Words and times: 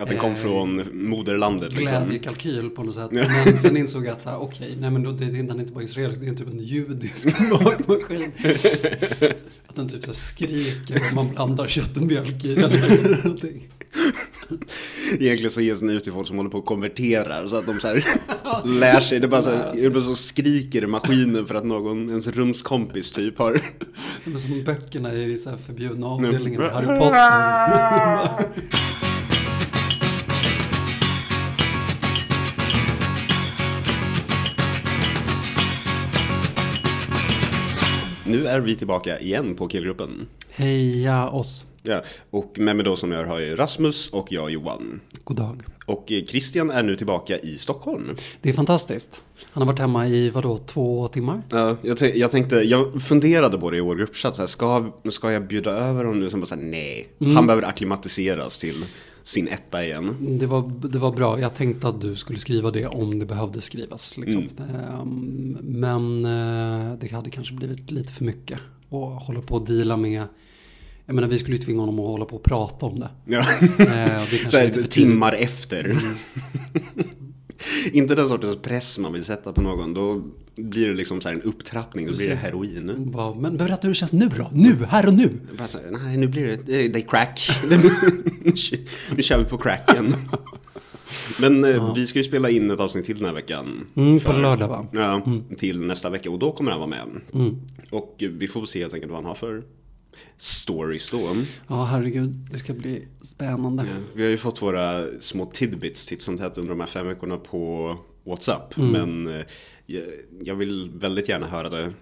Att 0.00 0.08
den 0.08 0.18
kom 0.18 0.32
Eh, 0.32 0.36
från 0.36 0.82
moderlandet 0.92 1.72
liksom. 1.72 2.04
glädjekalkyl 2.04 2.70
på 2.70 2.82
något 2.82 2.94
sätt. 2.94 3.10
Men 3.46 3.58
sen 3.58 3.76
insåg 3.76 4.06
jag 4.06 4.12
att 4.12 4.20
så 4.20 4.30
här, 4.30 4.38
okej, 4.38 4.76
nej 4.80 4.90
men 4.90 5.02
då, 5.02 5.10
det, 5.10 5.24
det 5.24 5.38
är 5.38 5.60
inte 5.60 5.72
bara 5.72 5.84
israelisk, 5.84 6.20
det 6.20 6.28
är 6.28 6.34
typ 6.34 6.48
en 6.48 6.58
judisk 6.58 7.28
bakmaskin. 7.50 8.32
Att 9.66 9.76
den 9.76 9.88
typ 9.88 10.00
så 10.00 10.06
här 10.06 10.14
skriker 10.14 11.08
om 11.08 11.14
man 11.14 11.28
blandar 11.34 11.68
kött 11.68 11.96
och 11.96 12.02
mjölk 12.02 12.44
i 12.44 12.54
den. 12.54 12.72
Egentligen 15.18 15.50
så 15.50 15.60
ges 15.60 15.80
den 15.80 15.90
ut 15.90 16.04
till 16.04 16.12
folk 16.12 16.28
som 16.28 16.36
håller 16.36 16.50
på 16.50 16.58
och 16.58 16.66
konverterar 16.66 17.46
så 17.46 17.56
att 17.56 17.66
de 17.66 17.80
så 17.80 17.88
här 17.88 18.04
lär 18.80 19.00
sig. 19.00 19.20
Det 19.20 19.28
bara 19.28 19.42
så, 19.42 19.50
här, 19.50 20.00
så 20.00 20.16
skriker 20.16 20.86
maskinen 20.86 21.46
för 21.46 21.54
att 21.54 21.64
någon, 21.64 22.08
ens 22.08 22.26
rumskompis 22.26 23.12
typ 23.12 23.38
har... 23.38 23.52
Det 24.24 24.32
är 24.32 24.38
som 24.38 24.64
böckerna 24.64 25.14
i 25.14 25.38
så 25.38 25.50
här 25.50 25.56
förbjudna 25.56 26.06
avdelningen 26.06 26.60
Harry 26.60 26.86
Potter. 26.86 27.18
Nu 38.28 38.46
är 38.46 38.60
vi 38.60 38.76
tillbaka 38.76 39.20
igen 39.20 39.54
på 39.54 39.68
killgruppen. 39.68 40.28
Heja 40.50 41.28
oss. 41.28 41.64
Ja, 41.82 42.02
och 42.30 42.58
med 42.58 42.76
mig 42.76 42.84
då 42.84 42.96
som 42.96 43.12
jag 43.12 43.26
har 43.26 43.56
Rasmus 43.56 44.10
och 44.10 44.26
jag 44.30 44.50
Johan. 44.50 45.00
God 45.24 45.36
dag. 45.36 45.62
Och 45.86 46.12
eh, 46.12 46.24
Christian 46.24 46.70
är 46.70 46.82
nu 46.82 46.96
tillbaka 46.96 47.38
i 47.38 47.58
Stockholm. 47.58 48.14
Det 48.40 48.48
är 48.48 48.52
fantastiskt. 48.52 49.22
Han 49.50 49.62
har 49.62 49.72
varit 49.72 49.78
hemma 49.78 50.06
i 50.06 50.30
vadå, 50.30 50.58
två 50.58 51.08
timmar? 51.08 51.42
Ja, 51.50 51.76
jag, 51.82 52.16
jag 52.16 52.30
tänkte, 52.30 52.56
jag 52.56 53.02
funderade 53.02 53.58
på 53.58 53.70
det 53.70 53.76
i 53.76 53.80
vår 53.80 53.96
gruppchatt, 53.96 54.36
så 54.36 54.42
här, 54.42 54.46
ska, 54.46 54.92
ska 55.10 55.32
jag 55.32 55.46
bjuda 55.46 55.70
över 55.70 56.04
honom 56.04 56.20
nu? 56.20 56.30
Som 56.30 56.40
bara 56.40 56.46
så 56.46 56.54
här, 56.54 56.62
nej, 56.62 57.08
han 57.34 57.46
behöver 57.46 57.68
akklimatiseras 57.68 58.60
till 58.60 58.84
sin 59.28 59.48
etta 59.48 59.84
igen. 59.84 60.38
Det 60.40 60.46
var, 60.46 60.72
det 60.88 60.98
var 60.98 61.12
bra. 61.12 61.40
Jag 61.40 61.54
tänkte 61.54 61.88
att 61.88 62.00
du 62.00 62.16
skulle 62.16 62.38
skriva 62.38 62.70
det 62.70 62.86
om 62.86 63.18
det 63.18 63.26
behövde 63.26 63.60
skrivas. 63.60 64.16
Liksom. 64.16 64.48
Ehm, 64.58 65.56
Men 65.60 66.24
eh, 66.24 66.94
det 67.00 67.12
hade 67.12 67.30
kanske 67.30 67.54
blivit 67.54 67.90
lite 67.90 68.12
för 68.12 68.24
mycket 68.24 68.58
att 68.90 69.22
hålla 69.26 69.40
på 69.40 69.54
och 69.54 69.66
deala 69.66 69.96
med. 69.96 70.22
Jag 71.06 71.14
menar, 71.14 71.28
vi 71.28 71.38
skulle 71.38 71.56
ju 71.56 71.62
tvinga 71.62 71.80
honom 71.80 71.98
att 71.98 72.06
hålla 72.06 72.24
på 72.24 72.36
och 72.36 72.42
prata 72.42 72.86
om 72.86 73.00
det. 73.00 73.08
Ja. 73.24 73.38
Eh, 73.38 74.22
det 74.30 74.50
Så 74.50 74.56
är 74.56 74.60
här, 74.60 74.82
timmar 74.88 75.32
efter. 75.32 76.00
Inte 77.92 78.14
den 78.14 78.28
sortens 78.28 78.56
press 78.56 78.98
man 78.98 79.12
vill 79.12 79.24
sätta 79.24 79.52
på 79.52 79.60
någon. 79.60 79.94
Då 79.94 80.22
blir 80.56 80.88
det 80.88 80.94
liksom 80.94 81.20
så 81.20 81.28
här 81.28 81.36
en 81.36 81.42
upptrappning. 81.42 82.06
Då 82.06 82.12
blir 82.12 82.28
det 82.28 82.34
Precis. 82.34 82.50
heroin. 82.50 82.88
tidigt. 82.88 83.12
Bara, 83.12 83.34
Men 83.34 83.56
berätta 83.56 83.80
hur 83.82 83.88
det 83.88 83.94
känns 83.94 84.12
nu 84.12 84.28
då. 84.38 84.50
Nu, 84.52 84.76
här 84.88 85.06
och 85.06 85.14
nu. 85.14 85.30
Bara 85.58 85.68
så 85.68 85.78
nej, 85.90 86.16
nu 86.16 86.26
blir 86.28 86.46
det, 86.46 86.88
det, 86.88 86.98
är 86.98 87.00
crack. 87.08 87.50
nu 89.14 89.22
kör 89.22 89.38
vi 89.38 89.44
på 89.44 89.58
cracken. 89.58 90.14
Men 91.40 91.64
eh, 91.64 91.94
vi 91.94 92.06
ska 92.06 92.18
ju 92.18 92.24
spela 92.24 92.50
in 92.50 92.70
ett 92.70 92.80
avsnitt 92.80 93.04
till 93.04 93.16
den 93.16 93.26
här 93.26 93.34
veckan. 93.34 93.86
Mm, 93.94 94.18
på 94.20 94.32
För- 94.32 94.40
lördag 94.42 94.68
va? 94.68 94.86
Ja, 94.92 95.22
till 95.56 95.80
nästa 95.80 96.10
vecka. 96.10 96.30
Och 96.30 96.38
då 96.38 96.52
kommer 96.52 96.70
han 96.70 96.80
vara 96.80 96.90
med. 96.90 97.06
Och 97.90 98.16
eh, 98.22 98.28
vi 98.28 98.48
får 98.48 98.66
se 98.66 98.80
helt 98.80 98.94
enkelt 98.94 99.12
vad 99.12 99.22
han 99.22 99.28
har 99.28 99.34
för 99.34 99.62
stories 100.36 101.10
då. 101.10 101.36
Ja, 101.68 101.84
herregud. 101.84 102.30
Det 102.50 102.58
ska 102.58 102.72
bli 102.74 103.04
spännande. 103.20 103.82
Ja, 103.90 103.96
Vi 104.14 104.22
har 104.22 104.30
ju 104.30 104.36
fått 104.38 104.62
våra 104.62 105.04
små 105.20 105.46
tidbits 105.46 106.06
titt 106.06 106.22
som 106.22 106.38
tätt 106.38 106.58
under 106.58 106.70
de 106.70 106.80
här 106.80 106.86
fem 106.86 107.06
veckorna 107.06 107.36
på 107.36 107.96
WhatsApp. 108.24 108.76
Men 108.76 109.26
eh, 109.26 109.40
jag, 109.86 110.02
jag 110.42 110.54
vill 110.54 110.90
väldigt 110.94 111.28
gärna 111.28 111.46
höra 111.46 111.68
det 111.70 111.92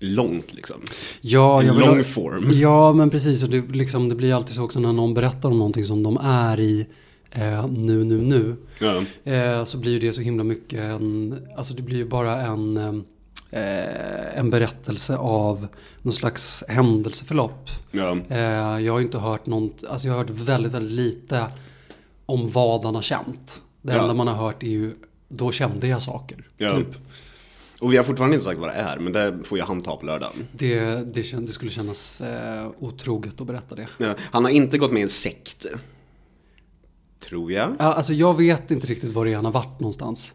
långt 0.00 0.54
liksom. 0.54 0.76
Ja, 1.20 1.62
jag 1.62 1.72
vill 1.74 1.86
lång 1.86 1.96
ha- 1.96 2.04
form. 2.04 2.48
Ja, 2.52 2.92
men 2.92 3.10
precis. 3.10 3.42
Och 3.42 3.50
det, 3.50 3.60
liksom, 3.74 4.08
det 4.08 4.14
blir 4.14 4.34
alltid 4.34 4.54
så 4.54 4.64
också 4.64 4.80
när 4.80 4.92
någon 4.92 5.14
berättar 5.14 5.48
om 5.48 5.58
någonting 5.58 5.84
som 5.84 6.02
de 6.02 6.16
är 6.16 6.60
i 6.60 6.86
eh, 7.30 7.66
nu, 7.68 8.04
nu, 8.04 8.22
nu. 8.22 8.56
Ja, 8.80 9.02
Eh, 9.32 9.64
så 9.64 9.78
blir 9.78 10.00
det 10.00 10.12
så 10.12 10.20
himla 10.20 10.44
mycket 10.44 10.78
en, 10.80 11.38
alltså 11.56 11.74
det 11.74 11.82
blir 11.82 11.96
ju 11.96 12.04
bara 12.08 12.40
en, 12.42 13.04
eh, 13.50 14.38
en 14.38 14.50
berättelse 14.50 15.16
av 15.16 15.66
någon 16.02 16.14
slags 16.14 16.64
händelseförlopp. 16.68 17.70
ja, 17.90 18.16
Eh, 18.28 18.38
jag 18.84 18.92
har 18.92 18.98
ju 18.98 19.04
inte 19.04 19.18
hört 19.18 19.46
något, 19.46 19.84
alltså 19.84 20.06
jag 20.06 20.14
har 20.14 20.18
hört 20.18 20.30
väldigt, 20.30 20.72
väldigt 20.72 20.92
lite 20.92 21.46
om 22.26 22.50
vad 22.50 22.84
han 22.84 22.94
har 22.94 23.02
känt. 23.02 23.62
Det 23.82 23.92
Ja. 23.94 24.00
enda 24.02 24.14
man 24.14 24.26
har 24.28 24.34
hört 24.34 24.62
är 24.62 24.66
ju, 24.68 24.94
då 25.28 25.52
kände 25.52 25.86
jag 25.88 26.02
saker. 26.02 26.44
ja. 26.56 26.70
Typ. 26.76 26.88
Och 27.80 27.92
vi 27.92 27.96
har 27.96 28.04
fortfarande 28.04 28.34
inte 28.36 28.44
sagt 28.46 28.60
vad 28.60 28.68
det 28.68 28.74
är, 28.74 28.98
men 28.98 29.12
det 29.12 29.38
får 29.44 29.58
jag 29.58 29.66
han 29.66 29.80
ta 29.80 29.96
på 29.96 30.06
lördag. 30.06 30.32
Det, 30.52 30.80
det, 31.14 31.22
det 31.32 31.48
skulle 31.52 31.70
kännas 31.70 32.20
eh, 32.20 32.68
otroget 32.78 33.40
att 33.40 33.46
berätta 33.46 33.74
det. 33.74 33.88
Ja, 33.98 34.14
han 34.30 34.44
har 34.44 34.50
inte 34.50 34.78
gått 34.78 34.92
med 34.92 35.00
i 35.00 35.02
en 35.02 35.08
sekt. 35.08 35.66
Tror 37.28 37.52
jag. 37.52 37.76
Ja, 37.78 37.92
alltså 37.92 38.12
jag 38.12 38.36
vet 38.36 38.70
inte 38.70 38.86
riktigt 38.86 39.12
var 39.14 39.24
det 39.24 39.30
är 39.30 39.36
han 39.36 39.44
har 39.44 39.52
varit 39.52 39.80
någonstans. 39.80 40.34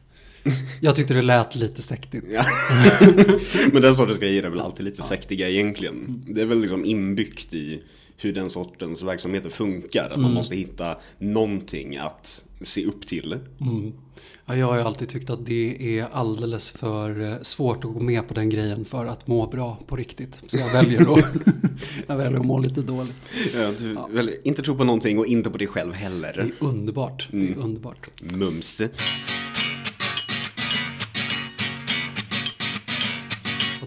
Jag 0.82 0.96
tyckte 0.96 1.14
det 1.14 1.22
lät 1.22 1.56
lite 1.56 1.82
sektigt. 1.82 2.24
Ja. 2.32 2.46
Men 3.74 3.82
den 3.82 3.96
sortens 3.96 4.20
grejer 4.20 4.44
är 4.44 4.50
väl 4.50 4.60
alltid 4.60 4.86
lite 4.86 5.04
sektiga 5.04 5.50
egentligen. 5.50 6.24
Det 6.28 6.42
är 6.42 6.46
väl 6.46 6.60
liksom 6.62 6.86
inbyggt 6.86 7.54
i 7.54 7.82
hur 8.18 8.34
den 8.34 8.50
sortens 8.50 9.04
verksamheter 9.04 9.50
funkar. 9.50 10.10
Att 10.10 10.20
man 10.20 10.34
måste 10.34 10.56
hitta 10.56 10.98
någonting 11.20 11.98
att 11.98 12.44
se 12.62 12.86
upp 12.86 13.08
till. 13.08 13.38
Mm. 13.62 13.94
Ja, 14.46 14.56
jag 14.56 14.68
har 14.68 14.76
ju 14.76 14.82
alltid 14.82 15.10
tyckt 15.10 15.30
att 15.30 15.46
det 15.46 16.00
är 16.00 16.08
alldeles 16.12 16.72
för 16.72 17.32
eh, 17.32 17.42
svårt 17.42 17.86
att 17.86 17.94
gå 17.94 18.00
med 18.00 18.28
på 18.28 18.34
den 18.34 18.50
grejen 18.50 18.86
för 18.86 19.06
att 19.06 19.28
må 19.28 19.48
bra 19.48 19.80
på 19.88 19.96
riktigt. 19.96 20.40
Så 20.48 20.58
jag 20.58 20.74
väljer 20.74 21.02
att, 21.20 21.26
jag 22.08 22.18
väljer 22.18 22.40
att 22.40 22.46
må 22.46 22.60
lite 22.60 22.82
dåligt. 22.82 23.16
Ja, 23.54 23.72
du, 23.80 23.98
Väl, 24.16 24.32
inte 24.44 24.62
tro 24.62 24.76
på 24.78 24.84
någonting 24.84 25.20
och 25.20 25.26
inte 25.26 25.50
på 25.50 25.58
dig 25.58 25.68
själv 25.68 25.92
Det 25.92 25.98
heller. 25.98 26.38
är 26.40 26.52
underbart. 26.60 27.28
Det 27.32 27.38
är 27.50 27.58
underbart. 27.58 28.10
Mums. 28.22 28.82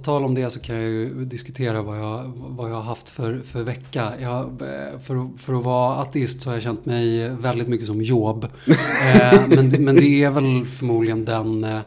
Tal 0.09 0.25
om 0.25 0.35
det 0.35 0.51
så 0.51 0.61
kan 0.61 0.77
jag 0.77 0.85
ju 0.85 1.25
diskutera 1.25 1.83
vad 1.83 1.99
jag, 1.99 2.33
vad 2.35 2.71
jag 2.71 2.75
har 2.75 2.83
haft 2.83 3.09
för, 3.09 3.41
för 3.41 3.63
vecka. 3.63 4.13
Jag, 4.21 4.45
eh, 4.45 4.99
för, 4.99 5.37
för 5.39 5.55
att 5.55 5.65
vara 5.65 5.95
ateist 5.95 6.43
så 6.43 6.51
har 6.51 6.55
jag 6.55 6.63
känt 6.63 6.87
mig 6.87 7.29
väldigt 7.29 7.69
mycket 7.69 7.87
som 7.87 8.03
Job. 8.03 8.47
Eh, 9.15 9.49
men, 9.49 9.85
men 9.85 9.97
det 9.97 10.25
är 10.25 10.31
väl 10.31 10.65
förmodligen 10.65 11.25
den, 11.25 11.65
eh, 11.65 11.81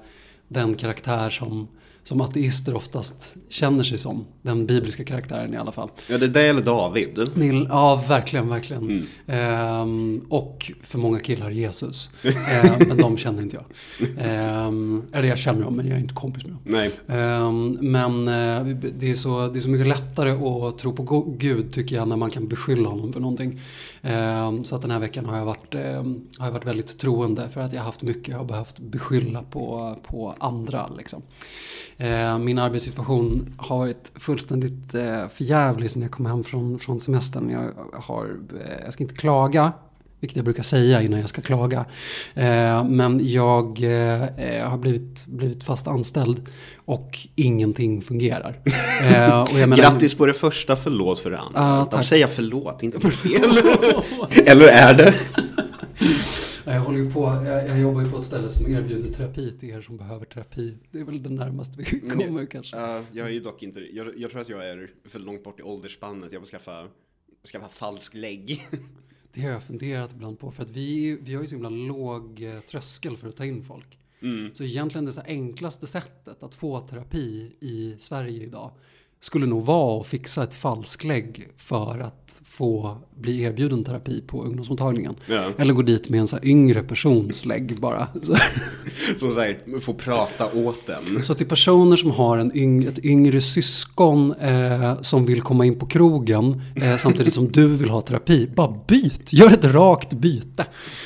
den 0.47 0.75
karaktär 0.75 1.29
som, 1.29 1.67
som 2.03 2.21
ateister 2.21 2.75
oftast 2.75 3.35
känner 3.49 3.83
sig 3.83 3.97
som. 3.97 4.25
Den 4.41 4.65
bibliska 4.65 5.03
karaktären 5.03 5.53
i 5.53 5.57
alla 5.57 5.71
fall. 5.71 5.89
Ja, 6.07 6.17
det 6.17 6.25
är 6.25 6.29
det 6.29 6.41
eller 6.47 6.61
David. 6.61 7.19
Nil, 7.33 7.67
ja, 7.69 8.03
verkligen, 8.07 8.49
verkligen. 8.49 9.07
Ehm, 9.27 10.21
och 10.29 10.71
för 10.81 10.97
många 10.99 11.19
killar 11.19 11.51
Jesus. 11.51 12.09
Ehm, 12.23 12.87
men 12.87 12.97
de 12.97 13.17
känner 13.17 13.41
inte 13.41 13.55
jag. 13.55 13.65
Ehm, 14.17 15.03
eller 15.13 15.27
jag 15.27 15.37
känner 15.37 15.61
dem, 15.61 15.75
men 15.75 15.87
jag 15.87 15.95
är 15.95 16.01
inte 16.01 16.13
kompis 16.13 16.43
med 16.43 16.53
dem. 16.53 16.61
Nej. 16.63 16.91
Men 17.79 18.27
eh, 18.27 18.75
det, 18.99 19.09
är 19.09 19.13
så, 19.13 19.47
det 19.47 19.59
är 19.59 19.61
så 19.61 19.69
mycket 19.69 19.87
lättare 19.87 20.31
att 20.31 20.77
tro 20.77 20.95
på 20.95 21.35
Gud 21.37 21.73
tycker 21.73 21.95
jag 21.95 22.07
när 22.07 22.15
man 22.15 22.29
kan 22.29 22.47
beskylla 22.47 22.89
honom 22.89 23.13
för 23.13 23.19
någonting. 23.19 23.59
Ehm, 24.01 24.63
så 24.63 24.75
att 24.75 24.81
den 24.81 24.91
här 24.91 24.99
veckan 24.99 25.25
har 25.25 25.37
jag, 25.37 25.45
varit, 25.45 25.75
ehm, 25.75 26.27
har 26.37 26.45
jag 26.45 26.53
varit 26.53 26.65
väldigt 26.65 26.99
troende 26.99 27.49
för 27.49 27.61
att 27.61 27.73
jag 27.73 27.79
har 27.79 27.85
haft 27.85 28.01
mycket 28.01 28.27
jag 28.27 28.37
har 28.37 28.45
behövt 28.45 28.79
beskylla 28.79 29.43
på, 29.43 29.95
på 30.03 30.35
andra. 30.37 30.87
Liksom. 30.97 31.21
Ehm, 31.97 32.45
min 32.45 32.59
arbetssituation 32.59 33.53
har 33.57 33.77
varit 33.77 34.11
fullständigt 34.15 34.93
eh, 34.93 35.27
förjävlig 35.27 35.91
sen 35.91 36.01
jag 36.01 36.11
kom 36.11 36.25
hem 36.25 36.43
från, 36.43 36.79
från 36.79 36.99
semestern. 36.99 37.49
Jag, 37.49 37.73
har, 38.01 38.39
eh, 38.65 38.83
jag 38.83 38.93
ska 38.93 39.03
inte 39.03 39.15
klaga, 39.15 39.73
vilket 40.21 40.35
jag 40.35 40.45
brukar 40.45 40.63
säga 40.63 41.01
innan 41.01 41.19
jag 41.19 41.29
ska 41.29 41.41
klaga. 41.41 41.85
Eh, 42.33 42.83
men 42.83 43.19
jag 43.23 43.81
eh, 43.83 44.69
har 44.69 44.77
blivit, 44.77 45.25
blivit 45.27 45.63
fast 45.63 45.87
anställd 45.87 46.41
och 46.75 47.17
ingenting 47.35 48.01
fungerar. 48.01 48.59
Eh, 49.01 49.41
och 49.41 49.59
jag 49.59 49.69
menar- 49.69 49.77
Grattis 49.77 50.15
på 50.15 50.25
det 50.25 50.33
första, 50.33 50.75
förlåt 50.75 51.19
för 51.19 51.31
det 51.31 51.39
andra. 51.39 51.75
De 51.77 51.89
tack. 51.89 52.05
säger 52.05 52.27
förlåt, 52.27 52.83
inte 52.83 52.99
fel. 52.99 53.41
eller 54.47 54.67
är 54.67 54.93
det? 54.93 55.13
Jag, 56.65 56.79
håller 56.79 56.99
ju 56.99 57.11
på, 57.11 57.43
jag, 57.45 57.67
jag 57.67 57.79
jobbar 57.79 58.01
ju 58.01 58.11
på 58.11 58.17
ett 58.17 58.25
ställe 58.25 58.49
som 58.49 58.71
erbjuder 58.73 59.13
terapi 59.13 59.57
till 59.59 59.69
er 59.69 59.81
som 59.81 59.97
behöver 59.97 60.25
terapi. 60.25 60.77
Det 60.91 60.99
är 60.99 61.03
väl 61.03 61.23
det 61.23 61.29
närmaste 61.29 61.73
vi 61.77 61.99
kommer 62.09 62.45
kanske. 62.45 62.77
Ja, 62.77 63.01
jag 63.11 63.27
är 63.27 63.31
ju 63.31 63.39
dock 63.39 63.63
inte, 63.63 63.79
jag, 63.79 64.07
jag 64.17 64.31
tror 64.31 64.41
att 64.41 64.49
jag 64.49 64.69
är 64.69 64.89
för 65.09 65.19
långt 65.19 65.43
bort 65.43 65.59
i 65.59 65.63
åldersspannet. 65.63 66.31
Jag 66.31 66.39
vill 66.39 66.49
skaffa, 66.49 66.87
skaffa 67.51 67.67
falsk 67.67 68.13
lägg. 68.13 68.61
Det 69.33 69.41
har 69.41 69.49
jag 69.49 69.63
funderat 69.63 70.13
ibland 70.13 70.39
på. 70.39 70.51
För 70.51 70.63
att 70.63 70.69
vi, 70.69 71.17
vi 71.21 71.35
har 71.35 71.41
ju 71.41 71.47
så 71.47 71.55
himla 71.55 71.69
låg 71.69 72.43
eh, 72.43 72.59
tröskel 72.59 73.17
för 73.17 73.29
att 73.29 73.35
ta 73.35 73.45
in 73.45 73.63
folk. 73.63 73.99
Mm. 74.21 74.53
Så 74.53 74.63
egentligen 74.63 75.05
det 75.05 75.13
så 75.13 75.21
enklaste 75.21 75.87
sättet 75.87 76.43
att 76.43 76.53
få 76.53 76.81
terapi 76.81 77.51
i 77.59 77.95
Sverige 77.97 78.43
idag. 78.43 78.71
Skulle 79.21 79.45
nog 79.45 79.65
vara 79.65 80.01
att 80.01 80.07
fixa 80.07 80.43
ett 80.43 80.53
falsklägg 80.55 81.47
för 81.57 81.99
att 81.99 82.41
få 82.45 82.97
bli 83.19 83.41
erbjuden 83.41 83.83
terapi 83.83 84.21
på 84.27 84.43
ungdomsmottagningen. 84.43 85.15
Ja. 85.25 85.43
Eller 85.57 85.73
gå 85.73 85.81
dit 85.81 86.09
med 86.09 86.19
en 86.19 86.27
så 86.27 86.37
yngre 86.43 86.83
persons 86.83 87.45
lägg 87.45 87.79
bara. 87.79 88.07
Så, 88.21 88.35
Som 89.17 89.33
säger, 89.33 89.79
får 89.79 89.93
prata 89.93 90.45
åt 90.53 90.79
den. 90.87 91.23
så 91.23 91.33
till 91.33 91.47
personer 91.47 91.95
som 91.97 92.11
har 92.11 92.37
en 92.37 92.57
yng, 92.57 92.83
ett 92.83 93.05
yngre 93.05 93.41
syskon 93.41 94.33
eh, 94.33 95.01
som 95.01 95.25
vill 95.25 95.41
komma 95.41 95.65
in 95.65 95.75
på 95.79 95.85
krogen 95.85 96.61
eh, 96.75 96.95
samtidigt 96.95 97.33
som 97.33 97.51
du 97.51 97.67
vill 97.67 97.89
ha 97.89 98.01
terapi, 98.01 98.47
bara 98.55 98.79
byt. 98.87 99.33
Gör 99.33 99.51
ett 99.53 99.65
rakt 99.65 100.13
byte. 100.13 100.65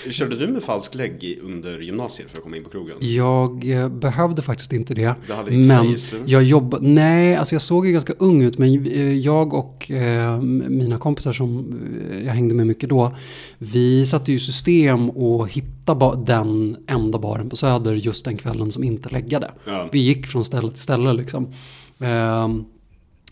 Körde 0.10 0.38
du 0.38 0.48
med 0.48 0.64
falsk 0.64 0.96
lägg 0.96 1.24
i- 1.24 1.40
under 1.44 1.80
gymnasiet 1.80 2.30
för 2.32 2.38
att 2.38 2.44
komma 2.44 2.58
in 2.58 2.64
på 2.64 2.70
krogen? 2.70 2.96
Jag 3.00 3.70
eh, 3.70 3.90
behövde 3.90 4.42
faktiskt 4.42 4.74
inte 4.74 4.94
det. 4.94 5.16
Du 5.28 5.34
hade 5.34 5.52
Men 5.52 5.98
face. 5.98 6.18
jag 6.26 6.44
jobbade, 6.44 6.88
nej, 6.88 7.36
alltså 7.36 7.56
jag 7.56 7.62
såg 7.62 7.88
ju 7.88 7.94
ganska 8.06 8.26
ung 8.26 8.42
ut 8.42 8.58
men 8.58 8.86
eh, 8.88 9.14
jag 9.14 9.54
och 9.54 9.92
eh, 9.92 10.42
mina 10.70 10.98
kompisar 10.98 11.34
som 11.34 11.74
eh, 12.12 12.26
jag 12.26 12.34
hängde 12.34 12.56
med 12.56 12.68
mycket 12.68 12.90
då, 12.90 13.16
vi 13.58 14.06
satte 14.06 14.32
ju 14.32 14.40
system 14.40 15.10
och 15.10 15.50
hitta 15.52 15.96
ba- 15.96 16.16
den 16.16 16.78
enda 16.88 17.20
baren 17.20 17.50
på 17.50 17.56
Söder 17.56 17.94
just 17.96 18.26
den 18.26 18.38
kvällen 18.38 18.72
som 18.72 18.84
inte 18.84 19.10
läggade. 19.10 19.52
Ja. 19.68 19.90
Vi 19.92 20.00
gick 20.00 20.28
från 20.28 20.46
ställe 20.46 20.72
till 20.72 20.82
ställe 20.82 21.14
liksom. 21.14 21.48
Ehm, 22.00 22.66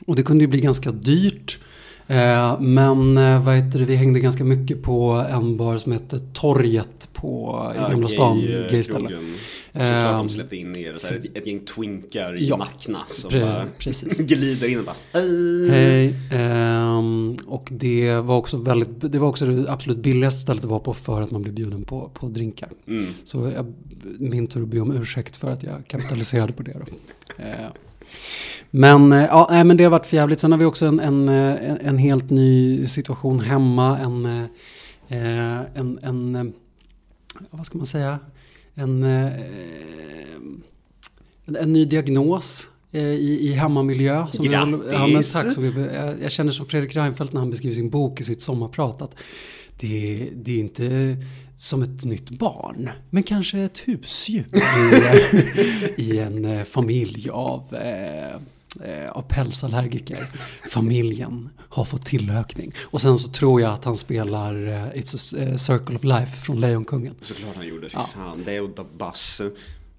och 0.06 0.16
det 0.16 0.24
kunde 0.24 0.44
ju 0.44 0.48
bli 0.48 0.62
ganska 0.62 0.92
dyrt. 0.92 1.60
Eh, 2.08 2.60
men 2.60 3.16
vad 3.44 3.56
heter 3.56 3.80
det, 3.80 3.86
vi 3.86 3.96
hängde 3.96 4.20
ganska 4.20 4.44
mycket 4.44 4.82
på 4.82 5.26
en 5.30 5.58
bar 5.58 5.78
som 5.78 5.92
heter 5.92 6.20
Torget 6.34 7.10
på 7.24 7.72
i 7.76 7.92
Gamla 7.92 8.10
stan, 8.10 8.40
gay, 8.40 8.54
eh, 8.54 8.72
gayställe. 8.72 9.10
krogen. 9.10 9.34
Såklart 9.74 10.06
Ehm, 10.14 10.18
de 10.18 10.30
släppte 10.30 10.56
in 10.56 10.78
er, 10.78 10.96
så 10.98 11.08
här, 11.08 11.16
ett, 11.16 11.38
ett 11.38 11.48
gäng 11.48 11.60
twinkar 11.60 12.36
i 12.42 12.48
Ja, 12.48 12.58
Mackna 12.58 13.04
som 13.08 13.32
pre- 13.32 13.42
bara 13.42 13.66
precis. 13.78 14.18
glider 14.32 14.68
in 14.68 14.80
och 14.80 14.86
bara 14.86 14.96
Hej! 15.14 15.70
Hej. 15.70 16.16
Ehm, 16.32 17.38
och 17.48 17.68
det 17.72 18.16
var 18.16 18.38
också 18.38 18.58
väldigt, 18.58 19.12
det 19.12 19.20
var 19.20 19.28
också 19.28 19.46
det 19.46 19.72
absolut 19.72 19.98
billigaste 19.98 20.40
stället 20.42 20.64
att 20.64 20.70
vara 20.70 20.80
på 20.80 20.94
för 20.94 21.22
att 21.22 21.32
man 21.32 21.42
blev 21.42 21.54
bjuden 21.56 21.84
på, 21.84 22.10
på 22.14 22.28
drinkar. 22.28 22.70
Mm. 22.88 23.06
Så 23.26 23.52
jag, 23.56 23.74
min 24.20 24.48
tur 24.48 24.62
att 24.62 24.68
be 24.68 24.80
om 24.80 24.98
ursäkt 24.98 25.36
för 25.36 25.50
att 25.52 25.64
jag 25.64 25.88
kapitaliserade 25.88 26.54
på 26.54 26.64
det 26.64 26.74
då. 26.74 26.86
Eh, 27.44 27.68
Men, 28.72 29.12
eh, 29.14 29.24
ja, 29.24 29.48
nej, 29.52 29.64
men 29.64 29.78
det 29.78 29.84
har 29.84 29.92
varit 29.92 30.06
för 30.06 30.18
jävligt. 30.18 30.40
Sen 30.40 30.52
har 30.52 30.60
vi 30.60 30.66
också 30.66 30.86
en, 30.86 31.00
en, 31.00 31.30
eh, 31.30 31.88
en, 31.88 31.98
helt 31.98 32.30
ny 32.30 32.88
situation 32.88 33.40
hemma. 33.40 33.98
En, 34.00 34.48
en, 35.76 36.00
en 36.02 36.54
vad 37.52 37.66
ska 37.66 37.78
man 37.78 37.88
säga? 37.88 38.20
En, 38.76 39.04
eh, 39.04 39.32
en, 41.46 41.74
ny 41.74 41.86
diagnos 41.86 42.70
eh, 42.92 43.02
i, 43.04 43.40
i 43.42 43.54
hemmamiljö. 43.54 44.28
Som 44.32 44.48
vi 44.48 44.56
håller- 44.56 44.94
ja, 44.94 45.00
men 45.00 45.12
Grattis! 45.12 45.34
tack. 45.34 45.54
Som 45.54 45.64
vi, 45.64 45.86
jag, 45.94 46.22
jag 46.22 46.32
känner 46.32 46.52
som 46.52 46.66
Fredrik 46.66 46.96
Reinfeldt 46.96 47.34
när 47.34 47.40
han 47.40 47.50
beskriver 47.50 47.76
sin 47.76 47.90
bok 47.90 48.22
i 48.22 48.24
sitt 48.24 48.42
sommarprat. 48.42 49.02
Att 49.02 49.16
det, 49.80 50.30
det 50.36 50.52
är 50.52 50.60
inte 50.60 51.18
som 51.58 51.82
ett 51.82 52.06
nytt 52.06 52.30
barn, 52.30 52.90
men 53.10 53.24
kanske 53.24 53.60
ett 53.60 53.78
husdjur 53.80 54.48
i, 55.98 56.02
i 56.02 56.20
en 56.20 56.46
eh, 56.46 56.64
familj 56.64 57.30
av, 57.30 57.76
eh, 57.76 58.40
eh, 58.86 59.12
av 59.12 59.22
pälsallergiker. 59.22 60.28
Familjen 60.72 61.50
har 61.70 61.86
fått 61.86 62.06
tillökning. 62.06 62.72
Och 62.82 63.02
sen 63.02 63.18
så 63.18 63.30
tror 63.30 63.62
jag 63.62 63.74
att 63.74 63.86
han 63.86 63.98
spelar 63.98 64.68
eh, 64.68 65.02
It's 65.02 65.36
a 65.36 65.42
eh, 65.50 65.56
Circle 65.56 65.96
of 65.96 66.04
Life 66.04 66.38
från 66.46 66.60
Lejonkungen. 66.60 67.16
Såklart 67.22 67.56
han 67.56 67.68
gjorde, 67.68 67.90
fy 67.90 67.98
Ja. 67.98 68.10
fan. 68.16 68.44
Det 68.46 68.60
och 68.60 68.76
the 68.76 68.84
bus. 68.98 69.42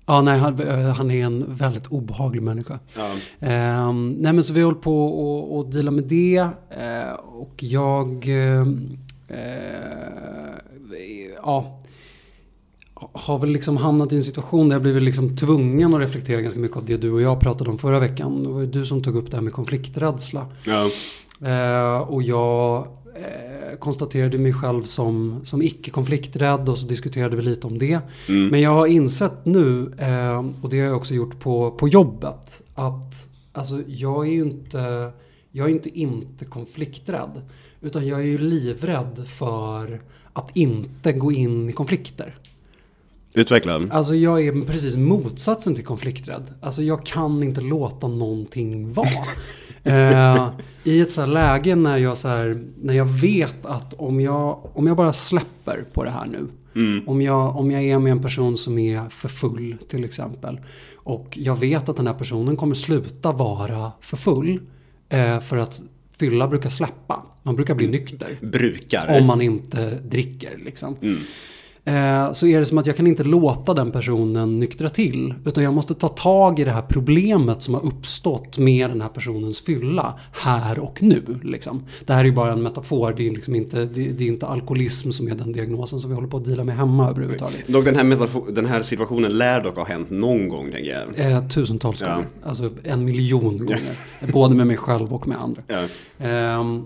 Ja, 0.06 0.22
nej, 0.22 0.38
han, 0.38 0.60
eh, 0.60 0.88
han 0.88 1.10
är 1.10 1.24
en 1.24 1.54
väldigt 1.54 1.86
obehaglig 1.86 2.42
människa. 2.42 2.78
Ja. 2.96 3.10
Ehm, 3.40 4.10
nej 4.10 4.32
men 4.32 4.44
så 4.44 4.52
vi 4.52 4.62
håller 4.62 4.78
på 4.78 5.04
och, 5.06 5.58
och 5.58 5.66
deala 5.70 5.90
med 5.90 6.04
det. 6.04 6.48
Eh, 6.70 7.12
och 7.14 7.62
jag... 7.62 8.28
eh, 8.28 8.66
ja, 11.42 11.80
har 13.12 13.38
väl 13.38 13.50
liksom 13.50 13.76
hamnat 13.76 14.12
i 14.12 14.16
en 14.16 14.24
situation 14.24 14.68
där 14.68 14.74
jag 14.74 14.82
blivit 14.82 15.02
liksom 15.02 15.36
tvungen 15.36 15.94
att 15.94 16.00
reflektera 16.00 16.40
ganska 16.40 16.60
mycket 16.60 16.76
av 16.76 16.84
det 16.84 16.96
du 16.96 17.12
och 17.12 17.20
jag 17.20 17.40
pratade 17.40 17.70
om 17.70 17.78
förra 17.78 18.00
veckan. 18.00 18.42
Det 18.42 18.48
var 18.48 18.60
ju 18.60 18.66
du 18.66 18.86
som 18.86 19.02
tog 19.02 19.16
upp 19.16 19.30
det 19.30 19.36
här 19.36 19.42
med 19.42 19.52
konflikträdsla. 19.52 20.46
Ja. 20.64 20.88
Eh, 21.40 21.98
och 21.98 22.22
jag 22.22 22.86
eh, 23.14 23.78
konstaterade 23.78 24.38
mig 24.38 24.52
själv 24.52 24.82
som, 24.82 25.40
som 25.44 25.62
icke 25.62 25.90
konflikträdd 25.90 26.68
och 26.68 26.78
så 26.78 26.86
diskuterade 26.86 27.36
vi 27.36 27.42
lite 27.42 27.66
om 27.66 27.78
det. 27.78 27.98
Mm. 28.28 28.48
Men 28.48 28.60
jag 28.60 28.70
har 28.70 28.86
insett 28.86 29.44
nu, 29.44 29.92
eh, 29.98 30.44
och 30.62 30.68
det 30.70 30.80
har 30.80 30.86
jag 30.86 30.96
också 30.96 31.14
gjort 31.14 31.40
på, 31.40 31.70
på 31.70 31.88
jobbet, 31.88 32.62
att 32.74 33.28
alltså, 33.52 33.82
jag 33.86 34.26
är 34.26 34.32
ju 34.32 34.42
inte, 34.42 35.12
jag 35.50 35.66
är 35.66 35.72
inte 35.72 35.98
inte 35.98 36.44
konflikträdd. 36.44 37.42
Utan 37.80 38.06
jag 38.06 38.20
är 38.20 38.24
ju 38.24 38.38
livrädd 38.38 39.28
för 39.28 40.02
att 40.32 40.50
inte 40.56 41.12
gå 41.12 41.32
in 41.32 41.70
i 41.70 41.72
konflikter. 41.72 42.38
Utveckla. 43.34 43.88
Alltså 43.90 44.14
jag 44.14 44.46
är 44.46 44.64
precis 44.66 44.96
motsatsen 44.96 45.75
till 45.75 45.84
konflikträdd. 45.84 46.54
Alltså 46.60 46.82
jag 46.82 47.06
kan 47.06 47.42
inte 47.42 47.60
låta 47.60 48.08
någonting 48.08 48.92
vara. 48.92 49.08
eh, 49.82 50.50
I 50.84 51.00
ett 51.00 51.12
så 51.12 51.20
här 51.20 51.28
läge 51.28 51.76
när 51.76 51.98
jag, 51.98 52.16
så 52.16 52.28
här, 52.28 52.62
när 52.82 52.94
jag 52.94 53.06
vet 53.06 53.66
att 53.66 53.94
om 53.94 54.20
jag, 54.20 54.70
om 54.76 54.86
jag 54.86 54.96
bara 54.96 55.12
släpper 55.12 55.84
på 55.92 56.04
det 56.04 56.10
här 56.10 56.26
nu. 56.26 56.48
Mm. 56.75 57.08
Om, 57.08 57.22
jag, 57.22 57.56
om 57.56 57.70
jag 57.70 57.84
är 57.84 57.98
med 57.98 58.12
en 58.12 58.22
person 58.22 58.58
som 58.58 58.78
är 58.78 59.08
för 59.08 59.28
full 59.28 59.76
till 59.88 60.04
exempel. 60.04 60.60
Och 60.96 61.38
jag 61.40 61.60
vet 61.60 61.88
att 61.88 61.96
den 61.96 62.06
här 62.06 62.14
personen 62.14 62.56
kommer 62.56 62.75
sluta 62.75 63.32
vara 63.32 63.92
för 64.00 64.16
full. 64.16 64.60
Eh, 65.08 65.40
för 65.40 65.56
att 65.56 65.82
fylla 66.19 66.48
brukar 66.48 66.70
släppa. 66.70 67.22
Man 67.42 67.56
brukar 67.56 67.75
bli 67.75 67.86
nykter. 67.86 68.38
Brukar. 68.40 69.20
Om 69.20 69.26
man 69.26 69.40
inte 69.40 69.90
dricker 69.90 70.58
liksom. 70.64 70.96
Mm. 71.02 71.19
Eh, 71.86 72.32
så 72.32 72.46
är 72.46 72.60
det 72.60 72.66
som 72.66 72.78
att 72.78 72.86
jag 72.86 72.96
kan 72.96 73.06
inte 73.06 73.25
låta 73.25 73.75
den 73.75 73.90
personen 73.90 74.60
nyktra 74.60 74.88
till. 74.88 75.34
Utan 75.44 75.64
jag 75.64 75.75
måste 75.75 75.94
ta 75.94 76.08
tag 76.08 76.58
i 76.58 76.64
det 76.64 76.70
här 76.70 76.82
problemet 76.82 77.62
som 77.62 77.75
har 77.75 77.84
uppstått 77.86 78.58
med 78.58 78.90
den 78.90 79.00
här 79.00 79.08
personens 79.08 79.60
fylla 79.60 80.14
här 80.32 80.78
och 80.78 81.02
nu. 81.02 81.22
Liksom. 81.42 81.82
Det 82.06 82.12
här 82.12 82.20
är 82.20 82.25
ju 82.25 82.32
bara 82.32 82.52
en 82.52 82.62
metafor. 82.62 83.14
Det 83.16 83.26
är, 83.26 83.31
liksom 83.31 83.54
inte, 83.54 83.84
det, 83.84 84.08
det 84.08 84.25
är 84.25 84.28
inte 84.28 84.46
alkoholism 84.46 85.10
som 85.10 85.28
är 85.28 85.34
den 85.34 85.52
diagnosen 85.52 86.00
som 86.00 86.10
vi 86.10 86.14
håller 86.14 86.28
på 86.28 86.36
att 86.36 86.44
deala 86.44 86.64
med 86.64 86.76
hemma 86.76 87.10
överhuvudtaget. 87.10 87.66
Dock 87.69 87.84
den 87.84 87.96
här, 87.96 88.04
metafor- 88.04 88.52
den 88.52 88.66
här 88.66 88.82
situationen 88.82 89.32
lär 89.38 89.62
dock 89.62 89.76
ha 89.76 89.84
hänt 89.84 90.10
någon 90.10 90.48
gång, 90.48 90.72
tänker 90.72 91.04
jag. 91.16 91.32
Eh, 91.32 91.48
tusentals 91.48 92.00
Ja. 92.00 92.12
gånger. 92.14 92.28
Alltså 92.44 92.70
en 92.84 93.04
miljon 93.04 93.58
gånger. 93.58 93.98
Både 94.32 94.54
med 94.54 94.66
mig 94.66 94.76
själv 94.76 95.14
och 95.14 95.28
med 95.28 95.40
andra. 95.40 95.62
Ja. 95.66 95.82
Ehm, 96.26 96.84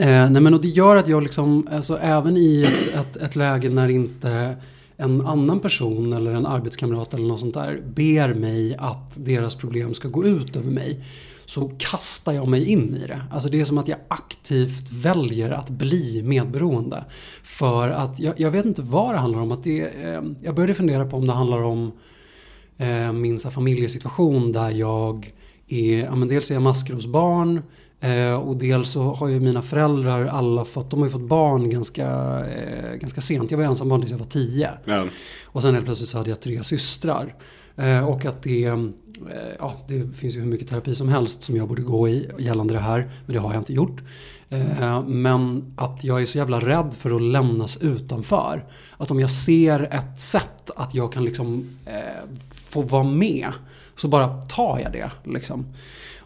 eh, 0.00 0.30
nej 0.30 0.42
men 0.42 0.54
och 0.54 0.60
det 0.60 0.68
gör 0.68 0.96
att 0.96 1.08
jag 1.08 1.22
liksom, 1.22 1.68
alltså 1.72 1.98
även 1.98 2.36
i 2.36 2.62
ett, 2.62 2.94
ett, 2.94 3.16
ett 3.16 3.36
läge 3.36 3.68
när 3.68 3.88
inte 3.88 4.56
en 4.96 5.26
annan 5.26 5.60
person 5.60 6.12
eller 6.12 6.32
en 6.32 6.46
arbetskamrat 6.46 7.14
eller 7.14 7.26
något 7.26 7.40
sånt 7.40 7.54
där 7.54 7.82
ber 7.94 8.34
mig 8.34 8.76
att 8.78 9.24
deras 9.24 9.54
problem 9.54 9.94
ska 9.94 10.08
gå 10.08 10.24
ut 10.24 10.56
över 10.56 10.70
mig 10.70 11.04
så 11.44 11.70
kastar 11.78 12.32
jag 12.32 12.48
mig 12.48 12.64
in 12.64 12.96
i 12.96 13.06
det. 13.06 13.22
Alltså 13.30 13.48
det 13.48 13.60
är 13.60 13.64
som 13.64 13.78
att 13.78 13.88
jag 13.88 13.98
aktivt 14.08 14.90
väljer 14.92 15.50
att 15.50 15.70
bli 15.70 16.22
medberoende. 16.22 17.04
För 17.42 17.88
att 17.88 18.18
jag, 18.18 18.40
jag 18.40 18.50
vet 18.50 18.64
inte 18.64 18.82
vad 18.82 19.14
det 19.14 19.18
handlar 19.18 19.40
om. 19.40 19.52
Att 19.52 19.64
det, 19.64 19.80
eh, 19.80 20.22
jag 20.42 20.54
började 20.54 20.74
fundera 20.74 21.04
på 21.04 21.16
om 21.16 21.26
det 21.26 21.32
handlar 21.32 21.62
om 21.62 21.92
eh, 22.78 23.12
min 23.12 23.38
så 23.38 23.48
här, 23.48 23.52
familjesituation 23.52 24.52
där 24.52 24.70
jag 24.70 25.32
är, 25.68 26.04
ja, 26.04 26.14
men 26.14 26.28
dels 26.28 26.50
är 26.50 26.54
jag 26.54 26.62
maskrosbarn 26.62 27.62
eh, 28.02 28.34
och 28.34 28.56
dels 28.56 28.90
så 28.90 29.14
har 29.14 29.28
ju 29.28 29.40
mina 29.40 29.62
föräldrar 29.62 30.26
alla 30.26 30.64
fått, 30.64 30.90
de 30.90 30.98
har 30.98 31.06
ju 31.06 31.12
fått 31.12 31.28
barn 31.28 31.70
ganska, 31.70 32.06
eh, 32.46 32.94
ganska 32.94 33.20
sent. 33.20 33.50
Jag 33.50 33.58
var 33.58 33.64
ensambarn 33.64 34.00
tills 34.00 34.10
jag 34.10 34.18
var 34.18 34.26
tio. 34.26 34.70
Ja. 34.84 35.04
Och 35.44 35.62
sen 35.62 35.74
helt 35.74 35.86
plötsligt 35.86 36.08
så 36.08 36.18
hade 36.18 36.30
jag 36.30 36.40
tre 36.40 36.64
systrar. 36.64 37.34
Eh, 37.76 38.08
och 38.08 38.24
att 38.24 38.42
det, 38.42 38.64
eh, 38.64 38.78
ja, 39.58 39.76
det 39.88 40.16
finns 40.16 40.36
ju 40.36 40.40
hur 40.40 40.46
mycket 40.46 40.68
terapi 40.68 40.94
som 40.94 41.08
helst 41.08 41.42
som 41.42 41.56
jag 41.56 41.68
borde 41.68 41.82
gå 41.82 42.08
i 42.08 42.30
gällande 42.38 42.74
det 42.74 42.80
här. 42.80 43.10
Men 43.26 43.34
det 43.34 43.40
har 43.40 43.52
jag 43.52 43.60
inte 43.60 43.72
gjort. 43.72 44.00
Eh, 44.52 45.02
men 45.02 45.72
att 45.76 46.04
jag 46.04 46.22
är 46.22 46.26
så 46.26 46.38
jävla 46.38 46.60
rädd 46.60 46.94
för 46.98 47.10
att 47.10 47.22
lämnas 47.22 47.76
utanför. 47.76 48.64
Att 48.96 49.10
om 49.10 49.20
jag 49.20 49.30
ser 49.30 49.80
ett 49.80 50.20
sätt 50.20 50.70
att 50.76 50.94
jag 50.94 51.12
kan 51.12 51.24
liksom 51.24 51.68
eh, 51.86 52.36
få 52.54 52.82
vara 52.82 53.02
med. 53.02 53.48
Så 53.96 54.08
bara 54.08 54.42
tar 54.42 54.78
jag 54.78 54.92
det 54.92 55.10
liksom. 55.24 55.66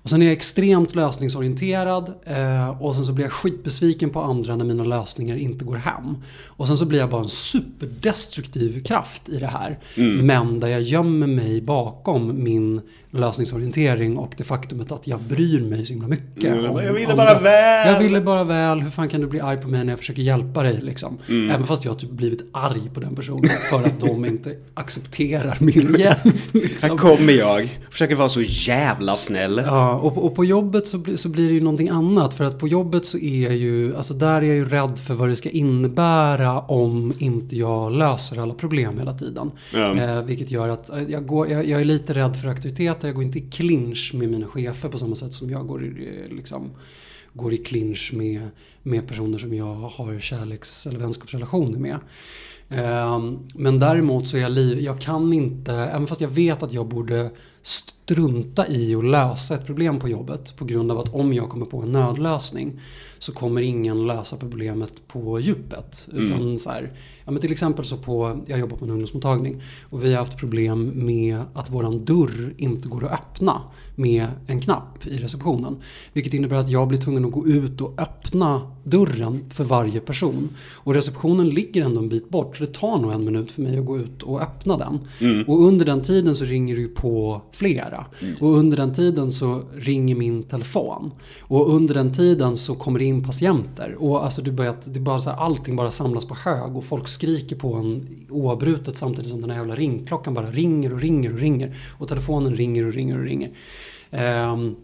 Och 0.07 0.11
sen 0.11 0.23
är 0.23 0.27
jag 0.27 0.33
extremt 0.33 0.95
lösningsorienterad 0.95 2.13
eh, 2.25 2.83
och 2.83 2.95
sen 2.95 3.05
så 3.05 3.13
blir 3.13 3.25
jag 3.25 3.33
skitbesviken 3.33 4.11
på 4.11 4.21
andra 4.21 4.57
när 4.57 4.65
mina 4.65 4.85
lösningar 4.85 5.37
inte 5.37 5.65
går 5.65 5.77
hem. 5.77 6.17
Och 6.47 6.67
sen 6.67 6.77
så 6.77 6.85
blir 6.85 6.99
jag 6.99 7.11
bara 7.11 7.23
en 7.23 7.29
superdestruktiv 7.29 8.85
kraft 8.85 9.29
i 9.29 9.39
det 9.39 9.47
här. 9.47 9.79
Men 10.23 10.61
där 10.61 10.69
jag 10.69 10.83
gömmer 10.83 11.27
mig 11.27 11.61
bakom 11.61 12.45
min 12.45 12.81
lösningsorientering 13.11 14.17
och 14.19 14.35
det 14.37 14.45
faktumet 14.45 14.93
att 14.93 15.07
jag 15.07 15.21
bryr 15.21 15.61
mig 15.61 15.87
så 15.87 15.93
himla 15.93 16.09
mycket. 16.09 16.51
Mm, 16.51 16.65
jag 16.65 16.93
ville 16.93 17.13
andra. 17.13 17.25
bara 17.25 17.39
väl. 17.41 17.93
Jag 17.93 17.99
ville 18.01 18.21
bara 18.21 18.45
väl. 18.45 18.81
Hur 18.81 18.91
fan 18.91 19.09
kan 19.09 19.21
du 19.21 19.27
bli 19.27 19.41
arg 19.41 19.61
på 19.61 19.69
mig 19.69 19.85
när 19.85 19.93
jag 19.93 19.99
försöker 19.99 20.23
hjälpa 20.23 20.63
dig 20.63 20.81
liksom? 20.83 21.19
Även 21.29 21.67
fast 21.67 21.85
jag 21.85 21.93
har 21.93 21.99
typ 21.99 22.11
blivit 22.11 22.41
arg 22.53 22.91
på 22.95 23.01
den 23.01 23.15
personen 23.17 23.51
för 23.71 23.83
att 23.85 24.01
de 24.01 24.25
inte 24.25 24.57
accepterar 24.75 25.57
min 25.61 25.97
hjälp. 25.99 26.25
Här 26.25 26.61
Liksom. 26.61 26.99
kommer 26.99 27.33
jag, 27.33 27.79
försöker 27.91 28.15
vara 28.15 28.29
så 28.29 28.43
jävla 28.43 29.17
snäll. 29.17 29.63
Ja, 29.67 29.96
och, 29.97 30.25
och 30.25 30.35
på 30.35 30.45
jobbet 30.45 30.87
så, 30.87 30.99
bli, 30.99 31.17
så 31.17 31.29
blir 31.29 31.49
det 31.49 31.55
ju 31.55 31.61
någonting 31.61 31.89
annat. 31.89 32.35
För 32.35 32.45
att 32.45 32.59
på 32.59 32.69
jobbet 32.69 33.07
så 33.07 33.19
är 33.19 33.43
jag 33.43 33.57
ju, 33.57 33.97
alltså 33.97 34.15
där 34.15 34.43
är 34.43 34.47
jag 34.47 34.57
ju 34.57 34.69
rädd 34.69 34.99
för 34.99 35.15
vad 35.15 35.29
det 35.29 35.37
ska 35.37 35.51
innebära 35.51 36.61
om 36.61 37.13
inte 37.19 37.57
jag 37.57 37.93
löser 37.93 38.43
alla 38.43 38.55
problem 38.55 38.99
hela 38.99 39.15
tiden. 39.15 39.51
Ja. 39.75 39.97
Eh, 39.97 40.23
vilket 40.23 40.51
gör 40.51 40.69
att 40.69 40.91
eh, 40.91 41.03
jag, 41.09 41.27
går, 41.27 41.49
jag, 41.49 41.67
jag 41.67 41.81
är 41.81 41.85
lite 41.85 42.15
rädd 42.15 42.37
för 42.37 42.49
aktiviteter. 42.49 43.09
Jag 43.09 43.15
går 43.15 43.25
inte 43.25 43.39
i 43.39 43.51
clinch 43.51 44.13
med 44.15 44.29
mina 44.29 44.47
chefer 44.47 44.89
på 44.89 44.99
samma 44.99 45.15
sätt 45.15 45.35
som 45.35 45.51
jag 45.51 45.67
går 45.67 45.85
i, 45.85 45.89
eh, 45.89 46.37
liksom, 46.37 46.71
går 47.33 47.53
i 47.53 47.57
clinch 47.57 48.13
med, 48.15 48.49
med 48.83 49.09
personer 49.09 49.39
som 49.39 49.55
jag 49.55 49.75
har 49.75 50.21
kärleks 50.21 50.87
eller 50.87 50.99
vänskapsrelationer 50.99 51.79
med. 51.79 51.99
Ehm, 52.69 53.39
Men 53.55 53.79
däremot 53.79 54.29
så 54.29 54.37
är 54.37 54.41
jag 54.41 54.53
liv, 54.53 54.81
jag 54.81 55.01
kan 55.01 55.33
inte, 55.33 55.73
även 55.73 56.07
fast 56.07 56.21
jag 56.21 56.29
vet 56.29 56.63
att 56.63 56.73
jag 56.73 56.89
borde 56.89 57.31
strunta 57.67 58.69
i 58.69 58.95
att 58.95 59.05
lösa 59.05 59.55
ett 59.55 59.67
problem 59.67 59.99
på 59.99 60.09
jobbet 60.09 60.57
på 60.57 60.65
grund 60.65 60.91
av 60.91 60.99
att 60.99 61.15
om 61.15 61.33
jag 61.33 61.49
kommer 61.49 61.67
på 61.67 61.83
en 61.83 61.93
nödlösning 61.93 62.81
så 63.19 63.33
kommer 63.33 63.61
ingen 63.61 64.07
lösa 64.07 64.37
problemet 64.37 64.93
på 65.09 65.41
djupet. 65.41 66.09
Utan 66.13 66.59
så 66.59 66.71
här, 66.71 66.93
ja 67.25 67.33
men 67.33 67.41
till 67.41 67.53
exempel 67.53 67.85
så 67.85 67.97
på, 67.97 68.41
jag 68.47 68.59
jobbar 68.59 68.77
på 68.77 68.85
en 68.85 68.91
ungdomsmottagning 68.91 69.63
och 69.91 70.05
vi 70.05 70.13
har 70.13 70.19
haft 70.19 70.37
problem 70.37 70.93
med 70.95 71.41
att 71.55 71.71
våran 71.71 72.05
dörr 72.05 72.55
inte 72.57 72.89
går 72.89 73.05
att 73.05 73.13
öppna 73.13 73.63
med 73.95 74.27
en 74.47 74.61
knapp 74.61 75.07
i 75.07 75.19
receptionen. 75.19 75.77
Vilket 76.13 76.35
innebär 76.35 76.57
att 76.57 76.69
jag 76.69 76.89
blir 76.89 76.99
tvungen 76.99 77.25
att 77.25 77.33
gå 77.33 77.47
ut 77.47 77.81
och 77.81 78.01
öppna 78.01 78.73
dörren 78.85 79.45
för 79.51 79.65
varje 79.65 80.01
person. 80.01 80.49
Och 80.75 80.95
receptionen 80.95 81.49
ligger 81.49 81.83
ändå 81.83 82.01
en 82.01 82.09
bit 82.09 82.29
bort 82.29 82.57
så 82.57 82.65
det 82.65 82.73
tar 82.73 82.99
nog 82.99 83.13
en 83.13 83.25
minut 83.25 83.53
för 83.53 83.63
mig 83.63 83.79
att 83.79 83.87
gå 83.87 83.99
ut 83.99 84.23
och 84.23 84.43
öppna 84.43 84.77
den. 84.77 84.99
Och 85.47 85.63
under 85.63 85.85
den 85.87 86.03
tiden 86.03 86.37
så 86.37 86.45
ringer 86.45 86.75
det 86.75 86.81
ju 86.81 86.89
på 86.89 87.43
flera. 87.57 88.07
Och 88.41 88.57
under 88.57 88.77
den 88.77 88.93
tiden 88.93 89.33
så 89.33 89.63
ringer 89.75 90.15
min 90.15 90.43
telefon. 90.43 91.11
Och 91.41 91.75
under 91.75 91.95
den 91.95 92.13
tiden 92.13 92.57
så 92.57 92.75
kommer 92.75 92.99
det 92.99 93.05
in 93.05 93.25
patienter. 93.25 93.97
Och 93.99 94.25
alltså 94.25 94.43
det, 94.43 94.53
börjar, 94.53 94.77
det 94.85 95.01
bara 95.01 95.21
så 95.21 95.31
här, 95.31 95.37
allting 95.37 95.77
bara 95.77 95.91
samlas 95.91 96.25
på 96.25 96.35
hög 96.35 96.77
och 96.77 96.85
folk 96.85 97.09
skriker 97.09 97.57
på 97.57 97.75
en 97.75 98.09
oavbrutet 98.31 98.97
samtidigt 98.97 99.31
som 99.31 99.41
den 99.41 99.51
här 99.51 99.59
jävla 99.59 99.75
ringklockan 99.75 100.35
bara 100.35 100.51
ringer 100.51 100.93
och 100.93 101.01
ringer 101.01 101.33
och 101.33 101.39
ringer. 101.39 101.77
Och 101.99 102.09
telefonen 102.09 102.57
ringer 102.57 102.87
och 102.87 102.93
ringer 102.93 103.19
och 103.19 103.25
ringer. 103.25 103.51
Um, 104.53 104.77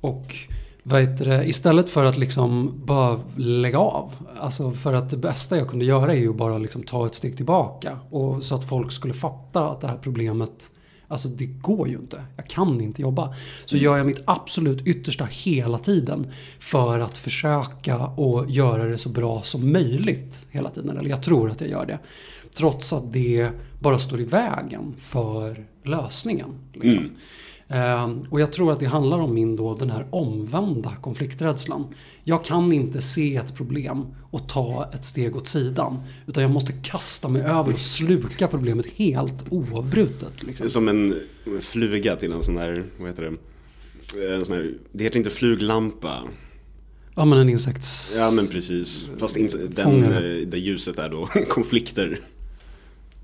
och 0.00 0.36
det, 0.84 1.44
istället 1.44 1.90
för 1.90 2.04
att 2.04 2.18
liksom 2.18 2.72
bara 2.84 3.20
lägga 3.36 3.78
av. 3.78 4.12
Alltså 4.38 4.70
för 4.70 4.94
att 4.94 5.10
det 5.10 5.16
bästa 5.16 5.56
jag 5.56 5.68
kunde 5.68 5.84
göra 5.84 6.12
är 6.12 6.18
ju 6.18 6.32
bara 6.32 6.58
liksom 6.58 6.82
ta 6.82 7.06
ett 7.06 7.14
steg 7.14 7.36
tillbaka. 7.36 7.98
Och 8.10 8.42
så 8.42 8.54
att 8.54 8.68
folk 8.68 8.92
skulle 8.92 9.14
fatta 9.14 9.70
att 9.70 9.80
det 9.80 9.88
här 9.88 9.98
problemet 10.02 10.70
Alltså 11.08 11.28
det 11.28 11.46
går 11.46 11.88
ju 11.88 11.94
inte. 11.94 12.24
Jag 12.36 12.46
kan 12.46 12.80
inte 12.80 13.02
jobba. 13.02 13.34
Så 13.64 13.76
gör 13.76 13.96
jag 13.96 14.06
mitt 14.06 14.22
absolut 14.24 14.86
yttersta 14.86 15.24
hela 15.24 15.78
tiden 15.78 16.32
för 16.58 17.00
att 17.00 17.18
försöka 17.18 18.06
och 18.06 18.50
göra 18.50 18.84
det 18.84 18.98
så 18.98 19.08
bra 19.08 19.42
som 19.42 19.72
möjligt 19.72 20.46
hela 20.50 20.70
tiden. 20.70 20.98
Eller 20.98 21.10
jag 21.10 21.22
tror 21.22 21.50
att 21.50 21.60
jag 21.60 21.70
gör 21.70 21.86
det. 21.86 21.98
Trots 22.54 22.92
att 22.92 23.12
det 23.12 23.50
bara 23.80 23.98
står 23.98 24.20
i 24.20 24.24
vägen 24.24 24.94
för 24.98 25.66
lösningen. 25.84 26.48
Liksom. 26.72 26.98
Mm 26.98 27.16
och 28.30 28.40
jag 28.40 28.52
tror 28.52 28.72
att 28.72 28.80
det 28.80 28.86
handlar 28.86 29.18
om 29.18 29.34
min 29.34 29.56
då, 29.56 29.74
den 29.74 29.90
här 29.90 30.06
omvända 30.10 30.92
konflikträdslan. 31.00 31.86
Jag 32.24 32.44
kan 32.44 32.72
inte 32.72 33.02
se 33.02 33.36
ett 33.36 33.54
problem 33.56 34.06
och 34.30 34.48
ta 34.48 34.90
ett 34.94 35.04
steg 35.04 35.36
åt 35.36 35.48
sidan. 35.48 36.00
Utan 36.26 36.42
jag 36.42 36.52
måste 36.52 36.72
kasta 36.72 37.28
mig 37.28 37.42
över 37.42 37.72
och 37.72 37.80
sluka 37.80 38.48
problemet 38.48 38.86
helt 38.86 39.44
oavbrutet. 39.50 40.42
Liksom. 40.42 40.68
Som 40.68 40.88
en 40.88 41.20
fluga 41.60 42.16
till 42.16 42.32
en 42.32 42.42
sån 42.42 42.56
här, 42.56 42.84
vad 42.98 43.08
heter 43.08 43.22
det? 43.22 43.36
Här, 44.54 44.74
det 44.92 45.04
heter 45.04 45.18
inte 45.18 45.30
fluglampa. 45.30 46.22
Ja 47.16 47.24
men 47.24 47.38
en 47.38 47.48
insekts... 47.48 48.14
Ja 48.18 48.30
men 48.36 48.46
precis. 48.46 49.08
Fast 49.18 49.36
inte, 49.36 49.58
den, 49.58 50.00
där 50.50 50.58
ljuset 50.58 50.98
är 50.98 51.08
då 51.08 51.26
konflikter. 51.48 52.20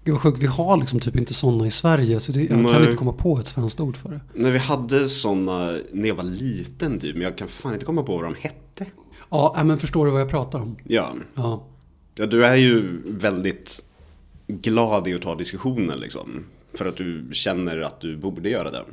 Gud 0.05 0.13
vad 0.15 0.23
sjukt, 0.23 0.39
vi 0.39 0.47
har 0.47 0.77
liksom 0.77 1.01
typ 1.01 1.17
inte 1.17 1.35
sådana 1.35 1.67
i 1.67 1.71
Sverige. 1.71 2.21
Så 2.21 2.33
det, 2.33 2.41
jag 2.41 2.49
kan 2.49 2.63
Nej. 2.63 2.85
inte 2.85 2.97
komma 2.97 3.13
på 3.13 3.39
ett 3.39 3.47
svenskt 3.47 3.81
ord 3.81 3.97
för 3.97 4.09
det. 4.09 4.21
När 4.35 4.51
vi 4.51 4.59
hade 4.59 5.09
såna 5.09 5.77
när 5.93 6.09
jag 6.09 6.15
var 6.15 6.25
liten 6.25 6.99
typ, 6.99 7.15
men 7.15 7.23
jag 7.23 7.39
kan 7.39 7.49
fan 7.49 7.73
inte 7.73 7.85
komma 7.85 8.03
på 8.03 8.17
vad 8.17 8.25
de 8.25 8.35
hette. 8.35 8.87
Ja, 9.31 9.63
men 9.65 9.79
förstår 9.79 10.07
du 10.07 10.13
vad 10.13 10.21
jag 10.21 10.29
pratar 10.31 10.59
om? 10.59 10.77
Ja. 10.85 11.15
Ja. 11.35 11.65
ja, 12.15 12.27
du 12.27 12.45
är 12.45 12.57
ju 12.57 13.01
väldigt 13.07 13.85
glad 14.47 15.09
i 15.09 15.15
att 15.15 15.23
ta 15.23 15.35
diskussioner 15.35 15.97
liksom. 15.97 16.45
För 16.75 16.87
att 16.87 16.97
du 16.97 17.29
känner 17.33 17.81
att 17.81 18.01
du 18.01 18.17
borde 18.17 18.49
göra 18.51 18.71
det. 18.71 18.85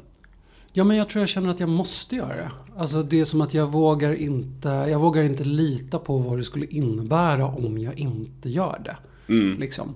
Ja, 0.73 0.83
men 0.83 0.97
jag 0.97 1.09
tror 1.09 1.21
jag 1.21 1.29
känner 1.29 1.49
att 1.49 1.59
jag 1.59 1.69
måste 1.69 2.15
göra 2.15 2.35
det. 2.35 2.51
Alltså 2.77 3.03
det 3.03 3.19
är 3.19 3.25
som 3.25 3.41
att 3.41 3.53
jag 3.53 3.71
vågar 3.71 4.13
inte, 4.13 4.67
jag 4.67 4.99
vågar 4.99 5.23
inte 5.23 5.43
lita 5.43 5.99
på 5.99 6.17
vad 6.17 6.37
det 6.37 6.43
skulle 6.43 6.65
innebära 6.65 7.45
om 7.45 7.77
jag 7.77 7.99
inte 7.99 8.49
gör 8.49 8.81
det. 8.85 8.97
Liksom. 9.59 9.95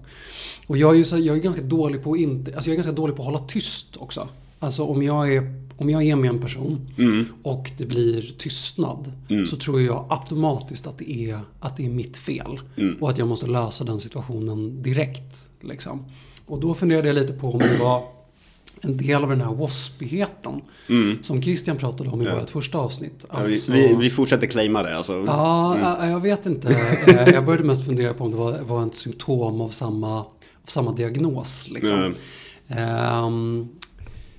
Och 0.68 0.78
jag 0.78 0.94
är 0.94 0.98
ju 0.98 1.04
så, 1.04 1.18
jag 1.18 1.38
är 1.38 1.42
ganska 1.42 1.62
dålig 1.62 2.04
på 2.04 2.18
inte, 2.18 2.56
alltså 2.56 2.70
jag 2.70 2.74
är 2.74 2.78
ganska 2.78 2.92
dålig 2.92 3.16
på 3.16 3.22
att 3.22 3.26
hålla 3.26 3.40
tyst 3.40 3.98
också. 3.98 4.28
Alltså 4.60 4.84
om 4.84 5.04
jag 5.04 5.34
är, 5.34 5.54
om 5.78 5.90
jag 5.90 6.04
är 6.04 6.16
med 6.16 6.30
en 6.30 6.40
person 6.40 6.88
och 7.44 7.72
det 7.78 7.86
blir 7.86 8.34
tystnad 8.38 9.12
så 9.50 9.56
tror 9.56 9.82
jag 9.82 10.06
automatiskt 10.10 10.88
att 10.88 10.98
det 10.98 11.12
är, 11.12 11.40
att 11.60 11.78
det 11.78 11.86
är 11.86 11.90
mitt 11.90 12.18
fel. 12.18 12.60
Och 13.00 13.10
att 13.10 13.18
jag 13.18 13.28
måste 13.28 13.48
lösa 13.48 13.84
den 13.84 14.00
situationen 14.00 14.84
direkt. 14.84 15.48
Liksom. 15.62 16.06
Och 16.46 16.60
då 16.60 16.74
funderade 16.74 17.08
jag 17.08 17.16
lite 17.16 17.34
på 17.34 17.52
om 17.52 17.60
det 17.60 17.78
var 17.80 18.04
en 18.82 18.98
del 18.98 19.24
av 19.24 19.30
den 19.30 19.42
här 19.42 19.54
waspigheten 19.54 20.62
som 21.22 21.42
Christian 21.42 21.78
pratade 21.78 22.10
om 22.10 22.22
i 22.22 22.26
Ja. 22.26 22.40
vårt 22.40 22.50
första 22.50 22.78
avsnitt. 22.78 23.26
Ja, 23.34 23.40
vi, 23.44 23.52
Alltså- 23.52 23.72
vi, 23.72 23.96
vi 24.00 24.10
fortsätter 24.10 24.48
claima 24.48 24.84
det 24.84 24.98
alltså. 24.98 25.24
Ja, 25.28 25.78
ja, 25.80 26.08
jag 26.08 26.20
vet 26.20 26.46
inte. 26.46 26.70
Eh, 27.08 27.30
Jag 27.34 27.46
började 27.46 27.64
mest 27.64 27.86
fundera 27.86 28.14
på 28.14 28.24
om 28.24 28.32
det 28.32 28.38
var, 28.38 28.60
var 28.60 28.86
ett 28.88 28.96
symptom 28.96 29.62
av 29.62 29.70
samma, 29.70 30.20
av 30.20 30.28
samma 30.68 30.92
diagnos. 30.92 31.70
Liksom. 31.72 32.14
Ehm, 32.68 33.68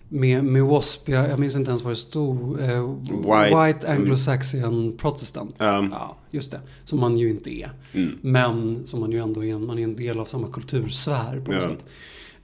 med, 0.09 0.45
med 0.45 0.63
WASP, 0.65 1.09
jag, 1.09 1.31
jag 1.31 1.39
minns 1.39 1.57
inte 1.57 1.71
ens 1.71 1.83
vad 1.83 1.93
det 1.93 1.97
stod. 1.97 2.61
Eh, 2.61 2.67
White- 2.67 3.67
White 3.67 3.87
Anglo-Saxon 3.93 4.97
Protestant. 4.97 5.55
Ja. 5.59 5.87
Ja, 5.91 6.17
just 6.31 6.51
det. 6.51 6.61
Som 6.85 7.01
man 7.01 7.19
ju 7.19 7.31
inte 7.31 7.51
är. 7.55 7.71
Mm. 7.93 8.19
Men 8.21 8.87
som 8.87 9.01
man 9.01 9.13
ju 9.13 9.19
ändå 9.19 9.45
är, 9.45 9.59
man 9.59 9.79
är 9.79 9.83
en 9.85 9.97
del 9.97 10.19
av 10.21 10.25
samma 10.25 10.49
kultursfär 10.49 11.41
på 11.45 11.53
något 11.53 11.63
sätt. 11.63 11.85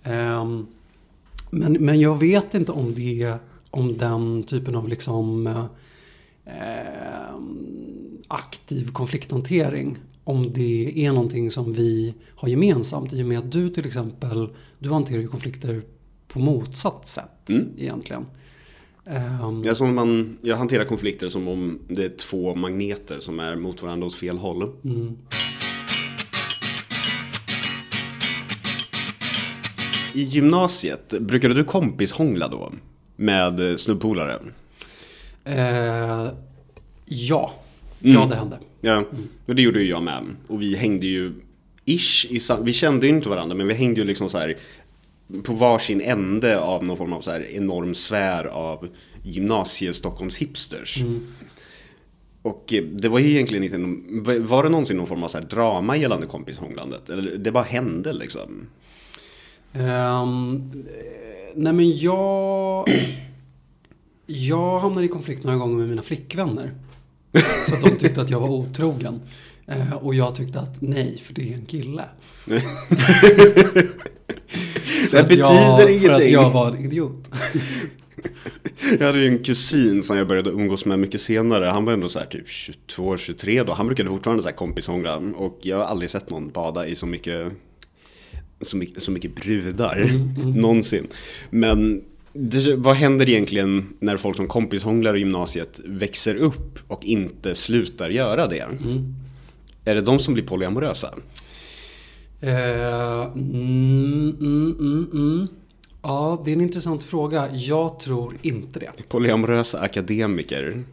Ehm, 0.04 0.66
men, 1.50 1.72
men 1.72 2.00
jag 2.00 2.18
vet 2.20 2.54
inte 2.54 2.72
om 2.72 2.94
det, 2.94 3.34
om 3.70 3.96
den 3.98 4.42
typen 4.42 4.74
av 4.74 4.88
liksom 4.88 5.46
eh, 5.46 5.64
ehm, 6.46 8.18
aktiv 8.28 8.90
konflikthantering, 8.92 9.96
om 10.24 10.52
det 10.52 11.06
är 11.06 11.12
någonting 11.12 11.50
som 11.50 11.72
vi 11.72 12.14
har 12.36 12.48
gemensamt 12.48 13.12
i 13.12 13.22
och 13.22 13.26
med 13.26 13.38
att 13.38 13.52
du 13.52 13.70
till 13.70 13.86
exempel, 13.86 14.48
du 14.78 14.90
hanterar 14.90 15.20
ju 15.20 15.28
konflikter 15.28 15.82
på 16.28 16.38
motsatt 16.38 17.08
sätt 17.08 17.48
Mm. 17.48 17.66
egentligen. 17.78 18.26
Ehm, 19.06 19.62
Ja, 19.64 19.74
som 19.74 19.94
man, 19.94 20.38
jag 20.42 20.56
hanterar 20.56 20.84
konflikter 20.84 21.28
som 21.28 21.48
om 21.48 21.78
det 21.88 22.04
är 22.04 22.08
två 22.08 22.54
magneter 22.54 23.20
som 23.20 23.40
är 23.40 23.56
mot 23.56 23.82
varandra 23.82 24.06
åt 24.06 24.14
fel 24.14 24.38
håll. 24.38 24.62
mm. 24.84 25.16
I 30.14 30.22
gymnasiet, 30.22 31.14
brukade 31.20 31.54
du 31.54 31.64
kompishångla 31.64 32.48
då? 32.48 32.72
Med 33.16 33.80
snubbpolare? 33.80 34.38
Eh, 35.44 36.28
ja, 37.04 37.52
Mm. 38.02 38.14
ja 38.14 38.26
det 38.30 38.36
hände. 38.36 38.58
Ja, 38.80 39.04
och 39.46 39.54
det 39.54 39.62
gjorde 39.62 39.80
ju 39.82 39.88
jag 39.90 40.02
med. 40.02 40.24
Och 40.46 40.62
vi 40.62 40.76
hängde 40.76 41.06
ju 41.06 41.32
ish 41.84 42.26
i 42.30 42.38
Vi 42.62 42.72
kände 42.72 43.06
ju 43.06 43.12
inte 43.16 43.28
varandra, 43.28 43.56
men 43.56 43.66
vi 43.68 43.74
hängde 43.74 44.00
ju 44.00 44.06
liksom 44.06 44.28
så 44.28 44.38
här 44.38 44.56
på 45.42 45.52
varsin 45.54 46.00
ände 46.00 46.60
av 46.60 46.84
någon 46.84 46.96
form 46.96 47.12
av 47.12 47.20
så 47.20 47.30
här 47.30 47.46
enorm 47.50 47.94
sfär 47.94 48.44
av 48.44 48.88
gymnasie-Stockholms 49.22 50.36
hipsters. 50.38 50.98
Och 52.42 52.72
eh, 52.72 52.82
det 52.84 53.08
var 53.08 53.18
ju 53.18 53.30
egentligen 53.30 53.64
inte 53.64 53.78
var- 54.30 54.38
det 54.62 54.68
någonsin 54.68 54.96
någon 54.96 55.06
form 55.06 55.22
av 55.22 55.28
så 55.28 55.40
drama 55.40 55.96
gällande 55.96 56.26
kompishånglandet? 56.26 57.08
Eller 57.10 57.36
det 57.36 57.52
bara 57.52 57.64
hände 57.64 58.12
liksom? 58.12 58.66
Eh, 59.72 60.26
nej 61.54 61.72
men 61.72 61.98
jag... 61.98 62.88
Jag 64.26 64.80
hamnade 64.80 65.06
i 65.06 65.08
konflikt 65.08 65.44
några 65.44 65.58
gånger 65.58 65.76
med 65.76 65.88
mina 65.88 66.02
flickvänner. 66.02 66.74
För 67.68 67.76
att 67.76 67.82
de 67.82 67.90
tyckte 67.90 68.20
att 68.20 68.30
jag 68.30 68.40
var 68.40 68.48
otrogen. 68.48 69.20
Eh, 69.66 69.92
och 69.92 70.14
jag 70.14 70.34
tyckte 70.34 70.60
att 70.60 70.80
nej, 70.80 71.18
för 71.24 71.34
det 71.34 71.52
är 71.52 71.54
en 71.54 71.66
kille. 71.66 72.04
Det 75.10 75.22
betyder 75.22 75.38
jag, 75.38 75.78
För 75.78 75.84
att 75.84 75.90
ingenting. 75.90 76.32
jag 76.32 76.50
var 76.50 76.68
en 76.68 76.78
idiot. 76.84 77.30
Jag 78.98 79.06
hade 79.06 79.18
ju 79.18 79.28
en 79.28 79.38
kusin 79.38 80.02
som 80.02 80.16
jag 80.16 80.28
började 80.28 80.50
umgås 80.50 80.84
med 80.84 80.98
mycket 80.98 81.20
senare. 81.20 81.64
Han 81.64 81.84
var 81.84 81.92
ändå 81.92 82.08
så 82.08 82.18
här 82.18 82.26
typ 82.26 82.48
22, 82.48 83.16
23 83.16 83.62
då. 83.62 83.72
Han 83.72 83.86
brukade 83.86 84.08
fortfarande 84.08 84.42
så 84.42 84.48
här 84.48 84.56
kompishångla. 84.56 85.16
Och 85.16 85.58
jag 85.62 85.76
har 85.76 85.84
aldrig 85.84 86.10
sett 86.10 86.30
någon 86.30 86.48
bada 86.48 86.86
i 86.86 86.94
så 86.94 87.06
mycket, 87.06 87.52
så 88.60 88.76
mycket, 88.76 89.02
så 89.02 89.10
mycket 89.10 89.34
brudar. 89.34 90.10
Någonsin. 90.60 91.06
Men 91.50 92.02
det, 92.32 92.76
vad 92.76 92.96
händer 92.96 93.28
egentligen 93.28 93.86
när 94.00 94.16
folk 94.16 94.36
som 94.36 94.46
kompishånglar 94.46 95.16
i 95.16 95.18
gymnasiet 95.18 95.80
växer 95.84 96.34
upp 96.34 96.78
och 96.88 97.04
inte 97.04 97.54
slutar 97.54 98.10
göra 98.10 98.46
det? 98.46 98.60
Mm. 98.60 99.14
Är 99.84 99.94
det 99.94 100.00
de 100.00 100.18
som 100.18 100.34
blir 100.34 100.44
polyamorösa? 100.44 101.14
Eh, 102.40 103.32
mm, 103.32 104.36
mm, 104.40 104.76
mm, 104.80 105.06
mm. 105.12 105.48
Ja, 106.02 106.42
det 106.44 106.50
är 106.50 106.52
en 106.52 106.60
intressant 106.60 107.02
fråga. 107.02 107.48
Jag 107.52 108.00
tror 108.00 108.34
inte 108.42 108.80
det. 108.80 108.90
Polyamorösa 109.08 109.80
akademiker 109.80 110.84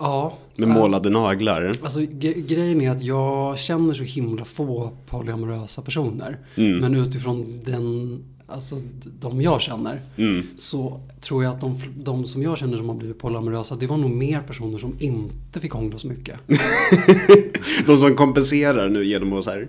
Ja. 0.00 0.38
med 0.56 0.68
eh, 0.68 0.74
målade 0.74 1.10
naglar. 1.10 1.72
Alltså 1.82 2.00
grejen 2.36 2.80
är 2.80 2.90
att 2.90 3.02
jag 3.02 3.58
känner 3.58 3.94
så 3.94 4.02
himla 4.02 4.44
få 4.44 4.92
polyamorösa 5.06 5.82
personer. 5.82 6.38
Mm. 6.54 6.78
Men 6.78 6.94
utifrån 6.94 7.60
den, 7.64 8.18
alltså 8.46 8.80
de 9.20 9.42
jag 9.42 9.60
känner. 9.60 10.02
Mm. 10.16 10.46
Så 10.56 11.00
tror 11.20 11.44
jag 11.44 11.52
att 11.52 11.60
de, 11.60 11.82
de 11.96 12.26
som 12.26 12.42
jag 12.42 12.58
känner 12.58 12.76
som 12.76 12.88
har 12.88 12.96
blivit 12.96 13.18
polyamorösa, 13.18 13.76
det 13.76 13.86
var 13.86 13.96
nog 13.96 14.10
mer 14.10 14.40
personer 14.40 14.78
som 14.78 14.96
inte 14.98 15.60
fick 15.60 15.72
hångla 15.72 15.98
så 15.98 16.06
mycket. 16.06 16.38
De 17.86 17.96
som 17.96 18.14
kompenserar 18.14 18.88
nu 18.88 19.04
genom 19.04 19.32
att 19.32 19.44
så 19.44 19.50
här, 19.50 19.68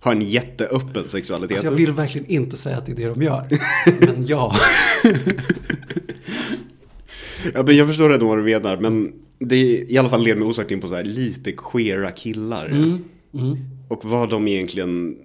ha 0.00 0.12
en 0.12 0.22
jätteöppen 0.22 1.04
sexualitet. 1.04 1.52
Alltså 1.52 1.66
jag 1.66 1.72
vill 1.72 1.92
verkligen 1.92 2.26
inte 2.26 2.56
säga 2.56 2.76
att 2.76 2.86
det 2.86 2.92
är 2.92 2.96
det 2.96 3.08
de 3.08 3.22
gör. 3.22 3.46
Men 4.06 4.26
ja. 4.26 4.56
Ja, 7.54 7.62
men 7.62 7.76
jag 7.76 7.86
förstår 7.86 8.12
ändå 8.12 8.28
vad 8.28 8.38
du 8.38 8.42
menar, 8.42 8.76
men 8.76 9.12
det 9.40 9.84
i 9.88 9.98
alla 9.98 10.08
fall 10.08 10.22
leder 10.22 10.40
mig 10.40 10.48
osökt 10.48 10.70
in 10.70 10.80
på 10.80 10.88
så 10.88 10.94
här, 10.94 11.04
lite 11.04 11.52
queera 11.52 12.10
killar. 12.10 12.66
Mm, 12.66 13.04
mm. 13.34 13.56
Och 13.88 14.04
vad 14.04 14.30
de 14.30 14.48
egentligen... 14.48 15.16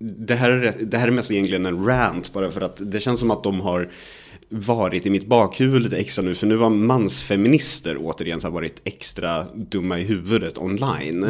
Det 0.00 0.34
här, 0.34 0.50
är, 0.50 0.74
det 0.80 0.98
här 0.98 1.08
är 1.08 1.12
mest 1.12 1.30
egentligen 1.30 1.66
en 1.66 1.86
rant 1.86 2.32
bara 2.32 2.50
för 2.50 2.60
att 2.60 2.92
det 2.92 3.00
känns 3.00 3.20
som 3.20 3.30
att 3.30 3.42
de 3.42 3.60
har 3.60 3.90
varit 4.48 5.06
i 5.06 5.10
mitt 5.10 5.26
bakhuvud 5.26 5.82
lite 5.82 5.96
extra 5.96 6.24
nu. 6.24 6.34
För 6.34 6.46
nu 6.46 6.56
har 6.56 6.70
mansfeminister 6.70 7.96
återigen 8.00 8.40
så 8.40 8.50
varit 8.50 8.80
extra 8.84 9.46
dumma 9.54 9.98
i 9.98 10.02
huvudet 10.02 10.58
online. 10.58 11.24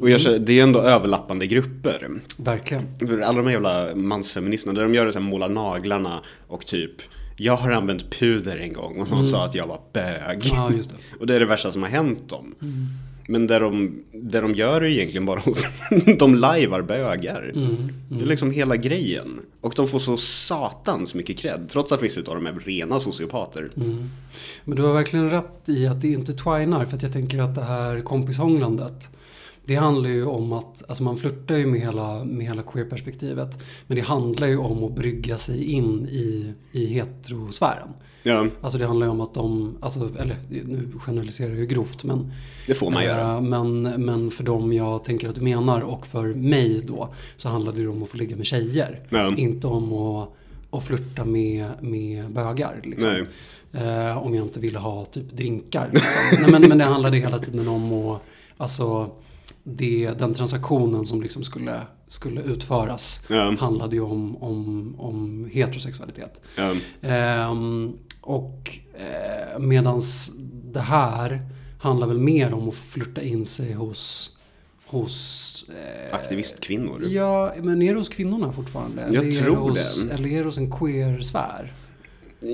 Och 0.00 0.10
jag 0.10 0.42
det 0.42 0.58
är 0.58 0.62
ändå 0.62 0.80
överlappande 0.80 1.46
grupper. 1.46 2.10
Verkligen. 2.38 2.98
För 2.98 3.20
alla 3.20 3.38
de 3.38 3.46
här 3.46 3.52
jävla 3.52 3.94
mansfeministerna, 3.94 4.74
där 4.74 4.82
de 4.82 4.94
gör 4.94 5.06
det 5.06 5.12
så 5.12 5.18
här, 5.18 5.26
målar 5.26 5.48
naglarna 5.48 6.22
och 6.48 6.66
typ 6.66 6.92
Jag 7.36 7.56
har 7.56 7.70
använt 7.70 8.10
puder 8.10 8.56
en 8.56 8.72
gång 8.72 8.96
och 9.00 9.10
någon 9.10 9.26
sa 9.26 9.44
att 9.44 9.54
jag 9.54 9.66
var 9.66 9.80
bög. 9.92 10.40
Ja, 10.44 10.70
det. 10.70 10.94
Och 11.20 11.26
det 11.26 11.34
är 11.34 11.40
det 11.40 11.46
värsta 11.46 11.72
som 11.72 11.82
har 11.82 11.90
hänt 11.90 12.28
dem. 12.28 12.54
Men 13.28 13.46
det 13.46 13.58
de, 13.58 14.02
det 14.12 14.40
de 14.40 14.54
gör 14.54 14.80
är 14.80 14.86
egentligen 14.86 15.26
bara 15.26 15.42
de 16.18 16.34
lajvar 16.34 16.82
bögar. 16.82 17.52
Det 18.08 18.22
är 18.22 18.26
liksom 18.26 18.50
hela 18.50 18.76
grejen. 18.76 19.40
Och 19.60 19.72
de 19.76 19.88
får 19.88 19.98
så 19.98 20.16
satans 20.16 21.14
mycket 21.14 21.38
cred. 21.38 21.68
Trots 21.70 21.92
att 21.92 22.02
vissa 22.02 22.20
av 22.20 22.34
dem 22.34 22.46
är 22.46 22.52
rena 22.52 23.00
sociopater. 23.00 23.70
Men 24.64 24.76
du 24.76 24.82
har 24.82 24.94
verkligen 24.94 25.30
rätt 25.30 25.68
i 25.68 25.86
att 25.86 26.02
det 26.02 26.08
inte 26.08 26.32
twinar. 26.32 26.84
För 26.84 26.96
att 26.96 27.02
jag 27.02 27.12
tänker 27.12 27.38
att 27.38 27.54
det 27.54 27.64
här 27.64 28.00
kompishånglandet. 28.00 29.10
Det 29.66 29.74
handlar 29.76 30.10
ju 30.10 30.24
om 30.26 30.52
att, 30.52 30.82
alltså 30.88 31.02
man 31.02 31.16
flörtar 31.16 31.56
ju 31.56 31.66
med 31.66 31.80
hela, 31.80 32.24
med 32.24 32.46
hela 32.46 32.62
queer-perspektivet. 32.62 33.64
Men 33.86 33.96
det 33.96 34.02
handlar 34.02 34.46
ju 34.46 34.56
om 34.58 34.84
att 34.84 34.94
brygga 34.94 35.38
sig 35.38 35.64
in 35.72 36.08
i, 36.08 36.52
i 36.72 36.86
heterosfären. 36.86 37.88
Ja, 38.22 38.46
Alltså 38.60 38.78
det 38.78 38.86
handlar 38.86 39.06
ju 39.06 39.10
om 39.12 39.20
att 39.20 39.34
de, 39.34 39.76
alltså, 39.80 40.00
eller 40.18 40.36
nu 40.50 40.88
generaliserar 41.00 41.50
jag 41.50 41.58
ju 41.58 41.66
grovt 41.66 42.04
men 42.04 42.32
det 42.66 42.74
får 42.74 42.90
man 42.90 43.04
göra. 43.04 43.34
Eh, 43.34 43.40
Men, 43.40 43.82
men 43.82 44.30
för 44.30 44.44
dem 44.44 44.72
jag 44.72 45.04
tänker 45.04 45.28
att 45.28 45.34
du 45.34 45.40
menar 45.40 45.80
och 45.80 46.06
för 46.06 46.26
mig 46.34 46.82
då 46.86 47.08
så 47.36 47.48
handlar 47.48 47.72
det 47.72 47.78
ju 47.78 47.88
om 47.88 48.02
att 48.02 48.08
få 48.08 48.16
ligga 48.16 48.36
med 48.36 48.46
tjejer. 48.46 49.00
Ja. 49.08 49.36
Inte 49.36 49.66
om 49.66 49.92
att, 49.92 50.28
att 50.70 50.84
flirta 50.84 51.24
med, 51.24 51.70
med 51.80 52.30
bögar. 52.32 52.80
Liksom. 52.84 53.26
Eh, 53.72 54.18
om 54.18 54.34
jag 54.34 54.44
inte 54.44 54.60
ville 54.60 54.78
ha 54.78 55.04
typ 55.04 55.32
drinkar. 55.32 55.90
Liksom. 55.92 56.22
Nej, 56.40 56.50
men, 56.50 56.68
men 56.68 56.78
det 56.78 56.84
handlade 56.84 57.16
hela 57.16 57.38
tiden 57.38 57.68
om 57.68 57.92
att, 57.92 58.22
alltså, 58.56 59.10
det, 59.68 60.10
den 60.18 60.34
transaktionen 60.34 61.06
som 61.06 61.22
liksom 61.22 61.42
skulle, 61.42 61.80
skulle 62.08 62.42
utföras 62.42 63.20
Ja. 63.28 63.54
handlade 63.58 63.96
ju 63.96 64.02
om, 64.02 64.36
om, 64.42 64.94
om 64.98 65.48
heterosexualitet. 65.52 66.40
Ja. 66.56 66.74
Ehm, 67.08 67.92
och 68.20 68.78
eh, 68.94 69.58
medans 69.58 70.32
det 70.72 70.80
här 70.80 71.48
handlar 71.80 72.06
väl 72.06 72.18
mer 72.18 72.54
om 72.54 72.68
att 72.68 72.74
flytta 72.74 73.22
in 73.22 73.44
sig 73.44 73.72
hos, 73.72 74.30
hos 74.86 75.64
eh, 75.68 76.14
Aktivistkvinnor. 76.14 77.02
Ja, 77.08 77.52
men 77.62 77.82
är 77.82 77.92
det 77.92 77.98
hos 78.00 78.08
kvinnorna 78.08 78.52
fortfarande? 78.52 79.02
Jag 79.12 79.24
Eller 79.24 79.42
tror 79.44 79.56
hos, 79.56 80.04
det. 80.04 80.14
Eller 80.14 80.28
är 80.28 80.38
det 80.38 80.44
hos 80.44 80.58
en 80.58 80.70
queer-sfär? 80.70 81.72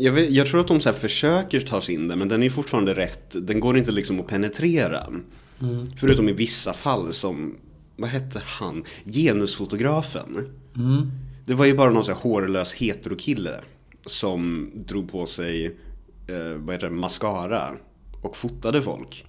Jag, 0.01 0.13
vet, 0.13 0.31
jag 0.31 0.47
tror 0.47 0.61
att 0.61 0.69
de 0.69 0.81
så 0.81 0.89
här 0.89 0.99
försöker 0.99 1.61
ta 1.61 1.81
sig 1.81 1.95
in 1.95 2.09
där 2.09 2.17
men 2.17 2.29
den 2.29 2.43
är 2.43 2.51
fortfarande 2.51 2.95
rätt. 2.95 3.37
Den 3.47 3.61
går 3.61 3.79
inte 3.79 3.93
liksom 3.93 4.21
att 4.21 4.27
penetrera. 4.27 5.07
Mm. 5.61 5.91
Förutom 6.01 6.29
i 6.29 6.33
vissa 6.33 6.73
fall 6.73 7.13
som, 7.13 7.57
vad 7.97 8.11
hette 8.11 8.43
han? 8.45 8.85
Genusfotografen. 9.05 10.49
Mm. 10.77 11.11
Det 11.47 11.55
var 11.55 11.67
ju 11.67 11.75
bara 11.75 11.91
någon 11.91 12.05
så 12.05 12.13
här 12.13 12.19
hårlös 12.19 12.73
heterokille 12.73 13.61
som 14.07 14.71
drog 14.75 15.13
på 15.13 15.27
sig, 15.27 15.67
eh, 16.27 16.57
vad 16.57 16.75
heter 16.75 16.89
det, 16.89 16.95
mascara 16.95 17.69
och 18.23 18.37
fotade 18.37 18.83
folk. 18.83 19.27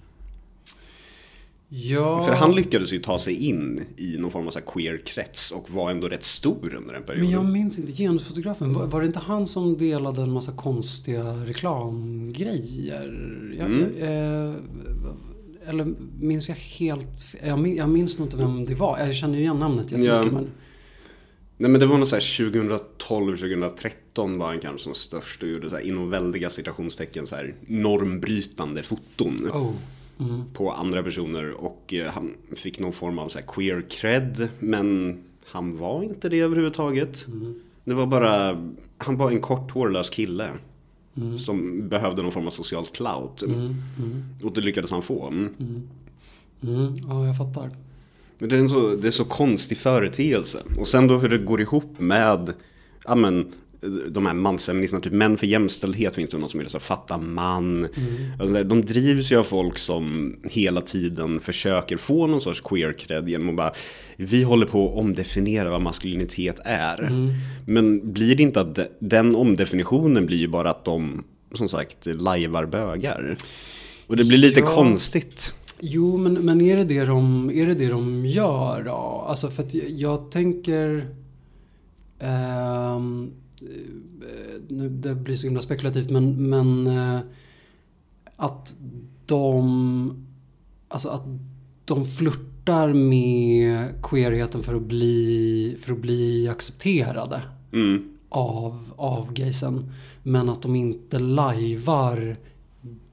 Ja, 1.68 2.22
För 2.22 2.32
han 2.32 2.54
lyckades 2.54 2.92
ju 2.92 2.98
ta 2.98 3.18
sig 3.18 3.48
in 3.48 3.84
i 3.96 4.16
någon 4.18 4.30
form 4.30 4.46
av 4.46 4.50
så 4.50 4.60
queer-krets 4.60 5.50
och 5.50 5.70
var 5.70 5.90
ändå 5.90 6.08
rätt 6.08 6.24
stor 6.24 6.74
under 6.74 6.94
den 6.94 7.02
perioden. 7.02 7.20
men 7.24 7.30
jag 7.30 7.44
minns 7.44 7.78
inte 7.78 7.92
genusfotografen. 7.92 8.72
Var, 8.72 8.86
var 8.86 9.00
det 9.00 9.06
inte 9.06 9.18
han 9.18 9.46
som 9.46 9.78
delade 9.78 10.22
en 10.22 10.30
massa 10.32 10.52
konstiga 10.52 11.24
reklamgrejer? 11.24 13.54
Jag, 13.58 13.66
Mm. 13.66 14.02
eh, 14.02 14.54
eller 15.68 15.94
minns 16.20 16.48
jag 16.48 16.56
helt 16.56 17.34
jag, 17.46 17.58
min- 17.58 17.76
jag 17.76 17.88
minns 17.88 18.18
nog 18.18 18.26
inte 18.28 18.36
vem 18.36 18.64
det 18.66 18.74
var. 18.74 18.98
Jag 18.98 19.14
känner 19.14 19.34
ju 19.34 19.40
igen 19.40 19.58
namnet 19.58 19.90
Ja. 19.90 19.98
jättemycket. 19.98 20.32
Men, 20.32 20.46
Nej 21.56 21.70
men 21.70 21.80
det 21.80 21.86
var 21.86 21.98
nog 21.98 22.08
så 22.08 22.16
här 22.16 22.52
2012, 22.52 23.36
2013 23.36 24.38
var 24.38 24.46
han 24.46 24.60
kanske 24.60 24.78
som 24.78 24.94
störst 24.94 25.42
och 25.42 25.48
gjorde 25.48 25.70
så 25.70 25.76
här 25.76 25.82
inom 25.82 26.10
väldiga 26.10 26.50
citationstecken 26.50 27.26
så 27.26 27.36
här 27.36 27.54
normbrytande 27.66 28.82
foton 28.82 29.50
oh. 29.52 29.72
Mm. 30.20 30.42
på 30.52 30.72
andra 30.72 31.02
personer 31.02 31.52
och 31.52 31.94
eh, 31.94 32.12
han 32.12 32.34
fick 32.56 32.80
någon 32.80 32.92
form 32.92 33.18
av 33.18 33.28
så 33.28 33.38
queer 33.42 33.86
cred 33.90 34.48
men 34.58 35.18
han 35.46 35.76
var 35.76 36.02
inte 36.02 36.28
det 36.28 36.40
överhuvudtaget. 36.40 37.26
Mm. 37.26 37.60
Det 37.84 37.94
var 37.94 38.06
bara, 38.06 38.62
han 38.98 39.16
var 39.16 39.30
en 39.30 39.40
kort 39.40 39.70
hårlös 39.70 40.10
kille 40.10 40.50
Mm. 41.16 41.38
som 41.38 41.88
behövde 41.88 42.22
någon 42.22 42.32
form 42.32 42.46
av 42.46 42.50
socialt 42.50 42.92
clout 42.92 43.42
och 44.42 44.52
det 44.52 44.60
lyckades 44.60 44.90
han 44.90 45.02
få. 45.02 45.26
Mm. 45.26 45.52
Ja, 47.08 47.26
jag 47.26 47.36
fattar. 47.36 47.70
Men 48.38 48.48
det 48.48 48.56
är 48.56 48.60
en 48.60 48.68
så, 48.68 48.96
det 48.96 49.06
är 49.06 49.10
så 49.10 49.24
konstig 49.24 49.78
företeelse. 49.78 50.62
Och 50.78 50.88
sen 50.88 51.06
då 51.06 51.18
hur 51.18 51.28
det 51.28 51.38
går 51.38 51.60
ihop 51.60 52.00
med 52.00 52.52
ja, 53.04 53.14
men, 53.14 53.52
de 54.08 54.26
här 54.26 54.34
mansfeministerna, 54.34 55.02
typ 55.02 55.12
män 55.12 55.36
för 55.36 55.46
jämställdhet 55.46 56.14
finns 56.14 56.30
det 56.30 56.38
någon 56.38 56.48
som 56.48 56.60
är 56.60 56.64
så 56.66 56.80
fatta 56.80 57.18
man. 57.18 57.88
Alltså, 58.40 58.64
de 58.64 58.82
drivs 58.84 59.32
ju 59.32 59.36
av 59.36 59.44
folk 59.44 59.78
som 59.78 60.36
hela 60.44 60.80
tiden 60.80 61.40
försöker 61.40 61.96
få 61.96 62.26
någon 62.26 62.40
sorts 62.40 62.60
queer 62.60 62.92
cred 62.92 63.28
genom 63.28 63.48
att 63.48 63.56
bara 63.56 63.72
vi 64.16 64.42
håller 64.42 64.66
på 64.66 64.88
att 64.88 64.98
omdefiniera 64.98 65.70
vad 65.70 65.80
maskulinitet 65.80 66.60
är. 66.64 67.10
Men 67.66 68.12
blir 68.12 68.36
det 68.36 68.42
inte 68.42 68.60
att 68.60 68.74
de, 68.74 68.84
den 68.98 69.34
omdefinitionen 69.36 70.26
blir 70.26 70.38
ju 70.38 70.48
bara 70.48 70.70
att 70.70 70.84
de 70.84 71.24
som 71.54 71.68
sagt 71.68 72.06
lajvar 72.06 72.66
bögar. 72.66 73.36
Och 74.06 74.16
det 74.16 74.24
blir 74.24 74.38
lite 74.38 74.60
Ja. 74.60 74.66
konstigt. 74.66 75.54
Jo, 75.80 76.16
men, 76.16 76.32
men 76.34 76.60
är, 76.60 76.76
det 76.76 76.84
det 76.84 77.04
de, 77.04 77.50
är 77.50 77.66
det 77.66 77.74
det 77.74 77.88
de 77.88 78.26
gör 78.26 78.82
då? 78.82 79.24
Alltså 79.28 79.50
för 79.50 79.62
att 79.62 79.74
jag, 79.74 79.90
jag 79.90 80.30
tänker... 80.30 81.08
eh, 82.18 83.00
nu, 84.68 84.88
det 84.88 85.14
blir 85.14 85.36
så 85.36 85.46
himla 85.46 85.60
spekulativt 85.60 86.10
men, 86.10 86.48
men 86.48 86.86
eh, 86.86 87.20
att 88.36 88.76
de... 89.26 90.26
Alltså 90.88 91.08
att 91.08 91.24
de 91.84 92.04
flörtar 92.04 92.92
med 92.92 93.88
queerheten 94.02 94.62
för 94.62 94.74
att 94.74 94.82
bli, 94.82 95.76
för 95.80 95.92
att 95.92 95.98
bli 95.98 96.48
accepterade 96.48 97.40
Mm. 97.72 98.08
av, 98.28 98.92
av 98.96 99.32
gaysen. 99.32 99.92
Men 100.22 100.48
att 100.48 100.62
de 100.62 100.76
inte 100.76 101.18
lajvar 101.18 102.36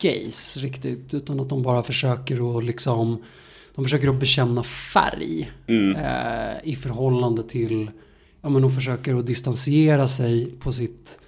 gays 0.01 0.57
riktigt. 0.57 1.13
Utan 1.13 1.39
att 1.39 1.49
de 1.49 1.63
bara 1.63 1.83
försöker 1.83 2.57
att 2.57 2.63
liksom 2.63 3.23
De 3.75 3.83
försöker 3.83 4.07
att 4.07 4.19
bekänna 4.19 4.63
färg 4.63 5.51
Mm. 5.67 5.95
eh, 5.95 6.57
i 6.63 6.75
förhållande 6.75 7.43
till 7.43 7.91
Ja 8.41 8.49
men 8.49 8.62
de 8.62 8.71
försöker 8.71 9.15
att 9.15 9.25
distansiera 9.27 10.08
sig 10.08 10.45
på 10.60 10.71
sitt 10.71 11.19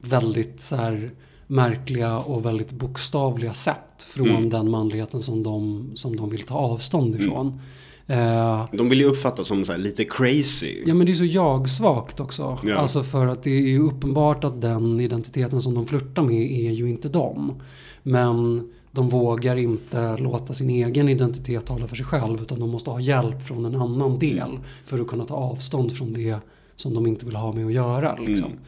väldigt 0.00 0.60
så 0.60 0.76
här 0.76 1.10
märkliga 1.46 2.18
och 2.18 2.44
väldigt 2.46 2.72
bokstavliga 2.72 3.54
sätt 3.54 4.02
från 4.08 4.28
Mm. 4.28 4.50
den 4.50 4.70
manligheten 4.70 5.20
som 5.20 5.42
de, 5.42 5.90
som 5.94 6.16
de 6.16 6.30
vill 6.30 6.42
ta 6.42 6.54
avstånd 6.54 7.14
ifrån. 7.20 7.60
Eh, 8.06 8.64
De 8.72 8.88
vill 8.88 8.98
ju 9.00 9.06
uppfattas 9.06 9.46
som 9.46 9.64
så 9.64 9.72
här 9.72 9.78
lite 9.78 10.04
crazy. 10.04 10.82
Ja 10.86 10.94
men 10.94 11.06
det 11.06 11.12
är 11.12 11.14
så 11.14 11.24
jag-svagt 11.24 12.20
också. 12.20 12.58
Ja. 12.64 12.74
Alltså 12.76 13.02
för 13.02 13.26
att 13.26 13.42
det 13.42 13.50
är 13.50 13.68
ju 13.68 13.78
uppenbart 13.80 14.44
att 14.44 14.60
den 14.60 15.00
identiteten 15.00 15.62
som 15.62 15.74
de 15.74 15.86
flörtar 15.86 16.22
med 16.22 16.50
är 16.66 16.70
ju 16.70 16.88
inte 16.90 17.08
dem. 17.08 17.62
Men 18.02 18.68
de 18.94 19.08
vågar 19.08 19.56
inte 19.56 20.16
låta 20.16 20.54
sin 20.54 20.70
egen 20.70 21.08
identitet 21.08 21.66
tala 21.66 21.88
för 21.88 21.96
sig 21.96 22.06
själv 22.06 22.42
utan 22.42 22.60
de 22.60 22.70
måste 22.70 22.90
ha 22.90 23.00
hjälp 23.00 23.42
från 23.42 23.64
en 23.64 23.74
annan 23.74 24.18
del 24.18 24.58
för 24.86 24.98
att 24.98 25.06
kunna 25.06 25.24
ta 25.24 25.34
avstånd 25.34 25.96
från 25.96 26.12
det 26.12 26.36
som 26.76 26.94
de 26.94 27.06
inte 27.06 27.26
vill 27.26 27.36
ha 27.36 27.52
med 27.52 27.66
att 27.66 27.72
göra. 27.72 28.16
Liksom. 28.16 28.46
Eh, 28.46 28.58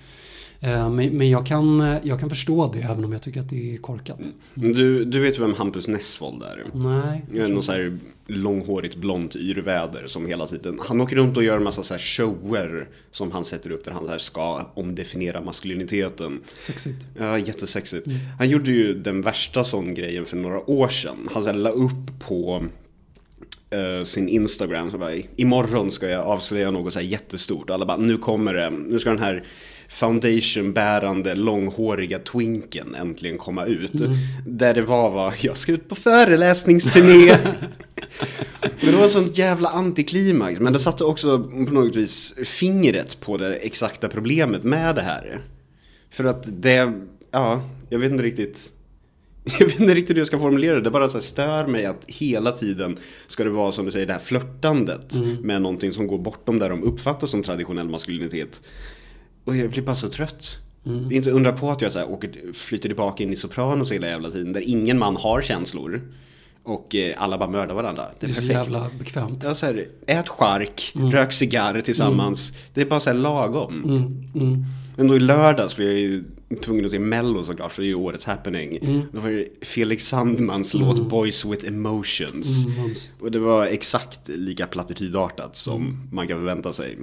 Men, 0.66 0.94
men 1.18 1.30
jag, 1.30 1.46
kan, 1.46 1.98
jag 2.02 2.20
kan 2.20 2.28
förstå 2.28 2.72
det 2.72 2.80
även 2.80 3.04
om 3.04 3.12
jag 3.12 3.22
tycker 3.22 3.40
att 3.40 3.50
det 3.50 3.74
är 3.74 3.76
korkat. 3.76 4.20
Du, 4.54 5.04
du 5.04 5.20
vet 5.20 5.38
vem 5.38 5.54
Hampus 5.54 5.88
Nessvold 5.88 6.42
är? 6.42 6.64
Nej. 6.72 7.48
Någon 7.48 7.62
så 7.62 7.72
här 7.72 7.98
långhårigt 8.26 8.96
blont 8.96 9.36
yrväder 9.36 10.06
som 10.06 10.26
hela 10.26 10.46
tiden 10.46 10.80
Han 10.82 11.00
åker 11.00 11.16
runt 11.16 11.36
och 11.36 11.44
gör 11.44 11.56
en 11.56 11.64
massa 11.64 11.82
så 11.82 11.94
här 11.94 11.98
shower 11.98 12.88
Som 13.10 13.30
han 13.30 13.44
sätter 13.44 13.70
upp 13.70 13.84
där 13.84 13.92
han 13.92 14.04
så 14.04 14.10
här 14.10 14.18
ska 14.18 14.70
omdefiniera 14.74 15.40
maskuliniteten 15.40 16.40
Sexigt. 16.58 17.06
Ja, 17.18 17.38
jättesexigt 17.38 18.06
Han 18.38 18.48
gjorde 18.48 18.70
ju 18.70 18.94
den 18.94 19.22
värsta 19.22 19.64
sån 19.64 19.94
grejen 19.94 20.26
för 20.26 20.36
några 20.36 20.70
år 20.70 20.88
sedan 20.88 21.28
Han 21.34 21.44
så 21.44 21.52
la 21.52 21.70
upp 21.70 22.18
på 22.28 22.64
eh, 23.70 24.04
sin 24.04 24.28
Instagram 24.28 24.90
så 24.90 24.98
bara, 24.98 25.12
Imorgon 25.36 25.90
ska 25.90 26.08
jag 26.08 26.26
avslöja 26.26 26.70
något 26.70 26.92
så 26.92 26.98
här 26.98 27.06
jättestort 27.06 27.70
Alla 27.70 27.86
bara, 27.86 27.96
nu 27.96 28.16
kommer 28.16 28.54
det 28.54 28.70
Nu 28.70 28.98
ska 28.98 29.10
den 29.10 29.18
här 29.18 29.44
foundation-bärande 29.88 31.34
långhåriga 31.34 32.18
twinken 32.18 32.94
äntligen 32.94 33.38
komma 33.38 33.64
ut. 33.64 33.92
Där 34.46 34.74
det 34.74 34.82
var 34.82 35.10
var, 35.10 35.34
jag 35.40 35.56
ska 35.56 35.72
ut 35.72 35.88
på 35.88 35.94
föreläsningsturné. 35.94 37.36
Men 38.80 38.94
det 38.94 38.96
var 38.96 39.08
sånt 39.08 39.38
jävla 39.38 39.68
antiklimax. 39.68 40.60
Men 40.60 40.72
det 40.72 40.78
satte 40.78 41.04
också 41.04 41.38
på 41.38 41.74
något 41.74 41.96
vis 41.96 42.34
fingret 42.44 43.20
på 43.20 43.36
det 43.36 43.54
exakta 43.54 44.08
problemet 44.08 44.62
med 44.62 44.94
det 44.94 45.02
här. 45.02 45.40
För 46.10 46.24
att 46.24 46.62
det, 46.62 46.92
ja, 47.30 47.70
jag 47.88 47.98
vet 47.98 48.10
inte 48.10 48.24
riktigt. 48.24 48.72
Jag 49.58 49.66
vet 49.66 49.80
inte 49.80 49.94
riktigt 49.94 50.16
hur 50.16 50.20
jag 50.20 50.26
ska 50.26 50.38
formulera 50.38 50.74
det. 50.74 50.80
Det 50.80 50.90
bara 50.90 51.08
så 51.08 51.20
stör 51.20 51.66
mig 51.66 51.86
att 51.86 52.04
hela 52.08 52.52
tiden 52.52 52.96
ska 53.26 53.44
det 53.44 53.50
vara 53.50 53.72
som 53.72 53.84
du 53.84 53.90
säger 53.90 54.06
det 54.06 54.12
här 54.12 54.20
flörtandet 54.20 55.14
med 55.42 55.62
någonting 55.62 55.92
som 55.92 56.06
går 56.06 56.18
bortom 56.18 56.58
där 56.58 56.70
de 56.70 56.82
uppfattar 56.82 57.26
som 57.26 57.42
traditionell 57.42 57.88
maskulinitet. 57.88 58.60
Och 59.46 59.56
jag 59.56 59.70
blir 59.70 59.82
bara 59.82 59.96
så 59.96 60.08
trött. 60.08 60.58
Är 60.84 61.12
inte 61.12 61.30
undra 61.30 61.52
på 61.52 61.70
att 61.70 61.80
jag 61.82 61.92
så 61.92 61.98
här 61.98 62.10
åker, 62.10 62.52
flyter 62.52 62.88
tillbaka 62.88 63.22
in 63.22 63.32
i 63.32 63.36
Sopranos 63.36 63.92
hela 63.92 64.06
jävla 64.06 64.30
tiden. 64.30 64.52
Där 64.52 64.60
ingen 64.68 64.98
man 64.98 65.16
har 65.16 65.42
känslor. 65.42 66.02
Och 66.62 66.94
eh, 66.94 67.14
alla 67.22 67.38
bara 67.38 67.50
mördar 67.50 67.74
varandra. 67.74 68.02
Det 68.20 68.26
Det 68.26 68.26
är 68.26 68.28
är 68.28 68.32
så 68.32 68.40
perfekt. 68.40 68.54
jävla 68.58 68.90
bekvämt. 68.98 69.42
Ja, 69.42 69.54
så 69.54 69.66
här, 69.66 69.86
ät 70.06 70.28
chark, 70.28 70.92
rök 71.12 71.32
cigarr 71.32 71.80
tillsammans. 71.80 72.52
Det 72.74 72.80
är 72.80 72.86
bara 72.86 73.00
så 73.00 73.10
här 73.10 73.16
lagom. 73.16 73.84
Mm, 73.84 74.30
mm. 74.46 74.64
Men 74.96 75.08
då 75.08 75.16
i 75.16 75.20
lördags 75.20 75.76
blev 75.76 75.88
jag 75.88 75.98
ju 75.98 76.24
tvungen 76.62 76.84
att 76.84 76.90
se 76.90 76.98
Mello 76.98 77.44
såklart, 77.44 77.72
för 77.72 77.82
det 77.82 77.86
är 77.86 77.88
ju 77.88 77.94
årets 77.94 78.24
happening. 78.24 78.78
Då 79.12 79.20
var 79.20 79.30
det 79.30 79.66
Felix 79.66 80.06
Sandmans 80.06 80.74
låt 80.74 81.08
Boys 81.08 81.44
with 81.44 81.66
Emotions. 81.66 82.66
Mm. 82.66 82.90
Och 83.20 83.30
det 83.30 83.38
var 83.38 83.66
exakt 83.66 84.28
lika 84.28 84.66
plattitydartat 84.66 85.56
som 85.56 86.08
man 86.12 86.28
kan 86.28 86.38
förvänta 86.38 86.72
sig. 86.72 86.98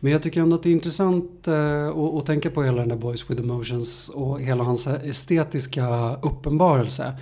Men 0.00 0.12
jag 0.12 0.22
tycker 0.22 0.40
ändå 0.40 0.56
att 0.56 0.62
det 0.62 0.68
är 0.68 0.72
intressant 0.72 1.48
eh, 1.48 1.88
att, 1.88 2.14
att 2.14 2.26
tänka 2.26 2.50
på 2.50 2.62
hela 2.62 2.78
den 2.78 2.88
där 2.88 2.96
Boys 2.96 3.30
with 3.30 3.42
Emotions 3.42 4.08
och 4.08 4.40
hela 4.40 4.64
hans 4.64 4.86
estetiska 4.86 6.16
uppenbarelse. 6.22 7.14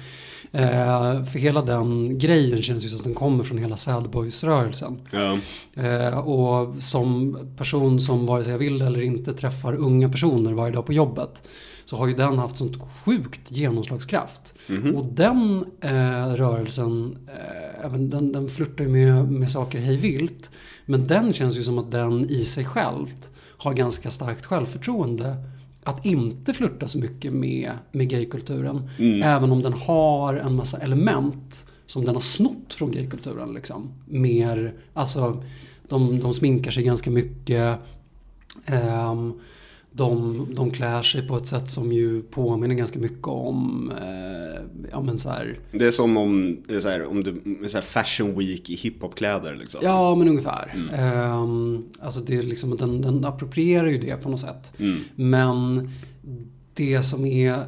Eh, 0.54 1.24
för 1.24 1.38
hela 1.38 1.62
den 1.62 2.18
grejen 2.18 2.62
känns 2.62 2.84
ju 2.84 2.88
som 2.88 2.98
att 2.98 3.04
den 3.04 3.14
kommer 3.14 3.44
från 3.44 3.58
hela 3.58 3.76
Sad 3.76 4.10
Boys-rörelsen. 4.10 5.00
Ja. 5.10 5.38
Eh, 5.82 6.18
och 6.18 6.82
som 6.82 7.38
person 7.56 8.00
som 8.00 8.26
vare 8.26 8.44
sig 8.44 8.52
jag 8.52 8.58
vill 8.58 8.82
eller 8.82 9.02
inte 9.02 9.32
träffar 9.32 9.74
unga 9.74 10.08
personer 10.08 10.52
varje 10.52 10.72
dag 10.72 10.86
på 10.86 10.92
jobbet 10.92 11.48
så 11.84 11.96
har 11.96 12.06
ju 12.06 12.14
den 12.14 12.38
haft 12.38 12.56
sånt 12.56 12.76
sjukt 13.04 13.50
genomslagskraft. 13.50 14.54
Och 14.96 15.04
den 15.04 15.64
eh, 15.80 16.34
rörelsen, 16.34 17.18
eh, 17.28 17.84
även 17.84 18.10
den, 18.10 18.32
den 18.32 18.48
flörtar 18.48 18.84
ju 18.84 18.90
med, 18.90 19.30
med 19.32 19.50
saker 19.50 19.78
hej 19.78 19.96
vilt. 19.96 20.50
Men 20.86 21.06
den 21.06 21.32
känns 21.32 21.56
ju 21.56 21.62
som 21.62 21.78
att 21.78 21.90
den 21.90 22.30
i 22.30 22.44
sig 22.44 22.64
självt 22.64 23.30
har 23.58 23.72
ganska 23.72 24.10
starkt 24.10 24.46
självförtroende 24.46 25.36
att 25.84 26.06
inte 26.06 26.54
flirta 26.54 26.88
så 26.88 26.98
mycket 26.98 27.32
med, 27.32 27.70
med 27.92 28.08
gaykulturen. 28.08 28.90
Även 29.24 29.52
om 29.52 29.62
den 29.62 29.72
har 29.72 30.34
en 30.34 30.54
massa 30.54 30.78
element 30.78 31.66
som 31.86 32.04
den 32.04 32.14
har 32.14 32.20
snott 32.20 32.74
från 32.74 32.90
gaykulturen. 32.90 33.52
Liksom. 33.52 33.92
Mer, 34.06 34.74
alltså, 34.94 35.42
de, 35.88 36.20
de 36.20 36.34
sminkar 36.34 36.70
sig 36.70 36.82
ganska 36.84 37.10
mycket. 37.10 37.78
Ehm, 38.66 39.40
de, 39.96 40.46
de 40.54 40.70
klär 40.70 41.02
sig 41.02 41.28
på 41.28 41.36
ett 41.36 41.46
sätt 41.46 41.70
som 41.70 41.92
ju 41.92 42.22
påminner 42.22 42.74
ganska 42.74 42.98
mycket 42.98 43.26
om 43.26 43.92
eh, 44.02 44.62
ja, 44.90 45.02
men 45.02 45.18
så 45.18 45.30
här, 45.30 45.58
Det 45.72 45.86
är 45.86 45.90
som 45.90 46.16
om, 46.16 46.56
så 46.80 46.88
här, 46.88 47.06
om 47.06 47.24
du, 47.24 47.42
så 47.68 47.76
här 47.76 47.82
fashion 47.82 48.38
week 48.38 48.70
i 48.70 48.74
hiphopkläder 48.74 49.54
liksom. 49.54 49.80
Ja, 49.84 50.14
men 50.14 50.28
ungefär. 50.28 50.88
Ehm, 50.94 51.84
alltså 52.00 52.20
det 52.20 52.36
är 52.36 52.42
liksom, 52.42 52.76
den, 52.76 53.02
den 53.02 53.24
approprierar 53.24 53.86
ju 53.86 53.98
det 53.98 54.16
på 54.16 54.28
något 54.28 54.40
sätt. 54.40 54.72
Men 55.14 55.88
det 56.74 57.02
som 57.02 57.26
är, 57.26 57.64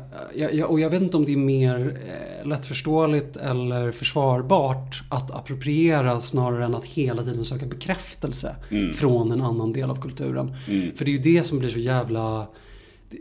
och 0.66 0.81
jag 0.81 0.90
vet 0.90 1.03
inte 1.03 1.16
om 1.16 1.25
det 1.25 1.33
är 1.33 1.37
mer 1.37 1.99
eh, 2.07 2.49
lättförståeligt 2.49 3.37
eller 3.37 3.92
försvarbart 3.92 5.03
att 5.09 5.31
appropriera 5.31 6.21
snarare 6.21 6.64
än 6.64 6.75
att 6.75 6.85
hela 6.85 7.23
tiden 7.23 7.45
söka 7.45 7.66
bekräftelse 7.66 8.57
från 8.95 9.33
en 9.33 9.42
annan 9.42 9.73
del 9.73 9.90
av 9.90 10.01
kulturen. 10.01 10.57
För 10.97 11.05
det 11.05 11.11
är 11.11 11.12
ju 11.12 11.19
det 11.19 11.45
som 11.45 11.59
blir 11.59 11.71
så 11.71 11.79
jävla 11.79 12.47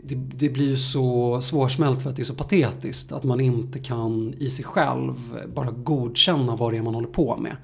det, 0.04 0.14
det, 0.14 0.48
blir 0.48 0.68
ju 0.68 0.76
så 0.76 1.40
svårsmält 1.42 2.02
för 2.02 2.10
att 2.10 2.16
det 2.16 2.22
är 2.22 2.24
så 2.24 2.34
patetiskt 2.34 3.12
att 3.12 3.24
man 3.24 3.40
inte 3.40 3.78
kan 3.78 4.34
i 4.38 4.50
sig 4.50 4.64
själv 4.64 5.14
bara 5.54 5.70
godkänna 5.70 6.56
vad 6.56 6.72
det 6.72 6.78
är 6.78 6.82
man 6.82 6.94
håller 6.94 7.08
på 7.08 7.36
med. 7.36 7.56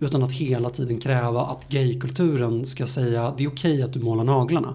Utan 0.00 0.22
att 0.22 0.32
hela 0.32 0.70
tiden 0.70 0.98
kräva 0.98 1.42
att 1.42 1.68
gaykulturen 1.68 2.66
ska 2.66 2.86
säga 2.86 3.34
det 3.38 3.44
är 3.44 3.48
okej 3.48 3.82
att 3.82 3.92
du 3.92 4.00
målar 4.00 4.24
naglarna. 4.24 4.74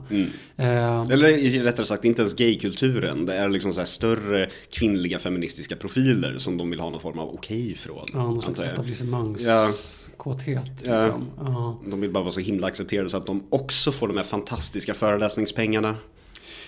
Eh, 0.56 1.02
Eller 1.02 1.64
rättare 1.64 1.86
sagt, 1.86 2.06
inte 2.06 2.22
ens 2.22 2.36
gaykulturen. 2.36 3.26
Det 3.26 3.36
är 3.36 3.50
liksom 3.50 3.74
så 3.74 3.80
här 3.80 3.86
större 3.86 4.50
kvinnliga 4.72 5.20
feministiska 5.20 5.76
profiler 5.76 6.38
som 6.38 6.58
de 6.58 6.70
vill 6.70 6.80
ha 6.80 6.90
någon 6.90 7.02
form 7.02 7.20
av 7.20 7.34
okej 7.34 7.72
ifrån. 7.72 8.06
ja, 8.14 8.20
någon 8.20 8.42
slags 8.42 8.62
etablissemangskåthet. 8.62 10.84
Ja. 10.86 10.96
Liksom. 10.96 11.26
Ja. 11.40 11.80
De 11.90 12.02
vill 12.02 12.12
bara 12.12 12.24
vara 12.24 12.34
så 12.34 12.40
himla 12.40 12.68
accepterade 12.68 13.10
så 13.10 13.18
att 13.18 13.28
de 13.28 13.44
också 13.50 13.92
får 13.92 14.08
de 14.08 14.18
här 14.18 14.24
fantastiska 14.24 14.94
föreläsningspengarna. 14.94 15.96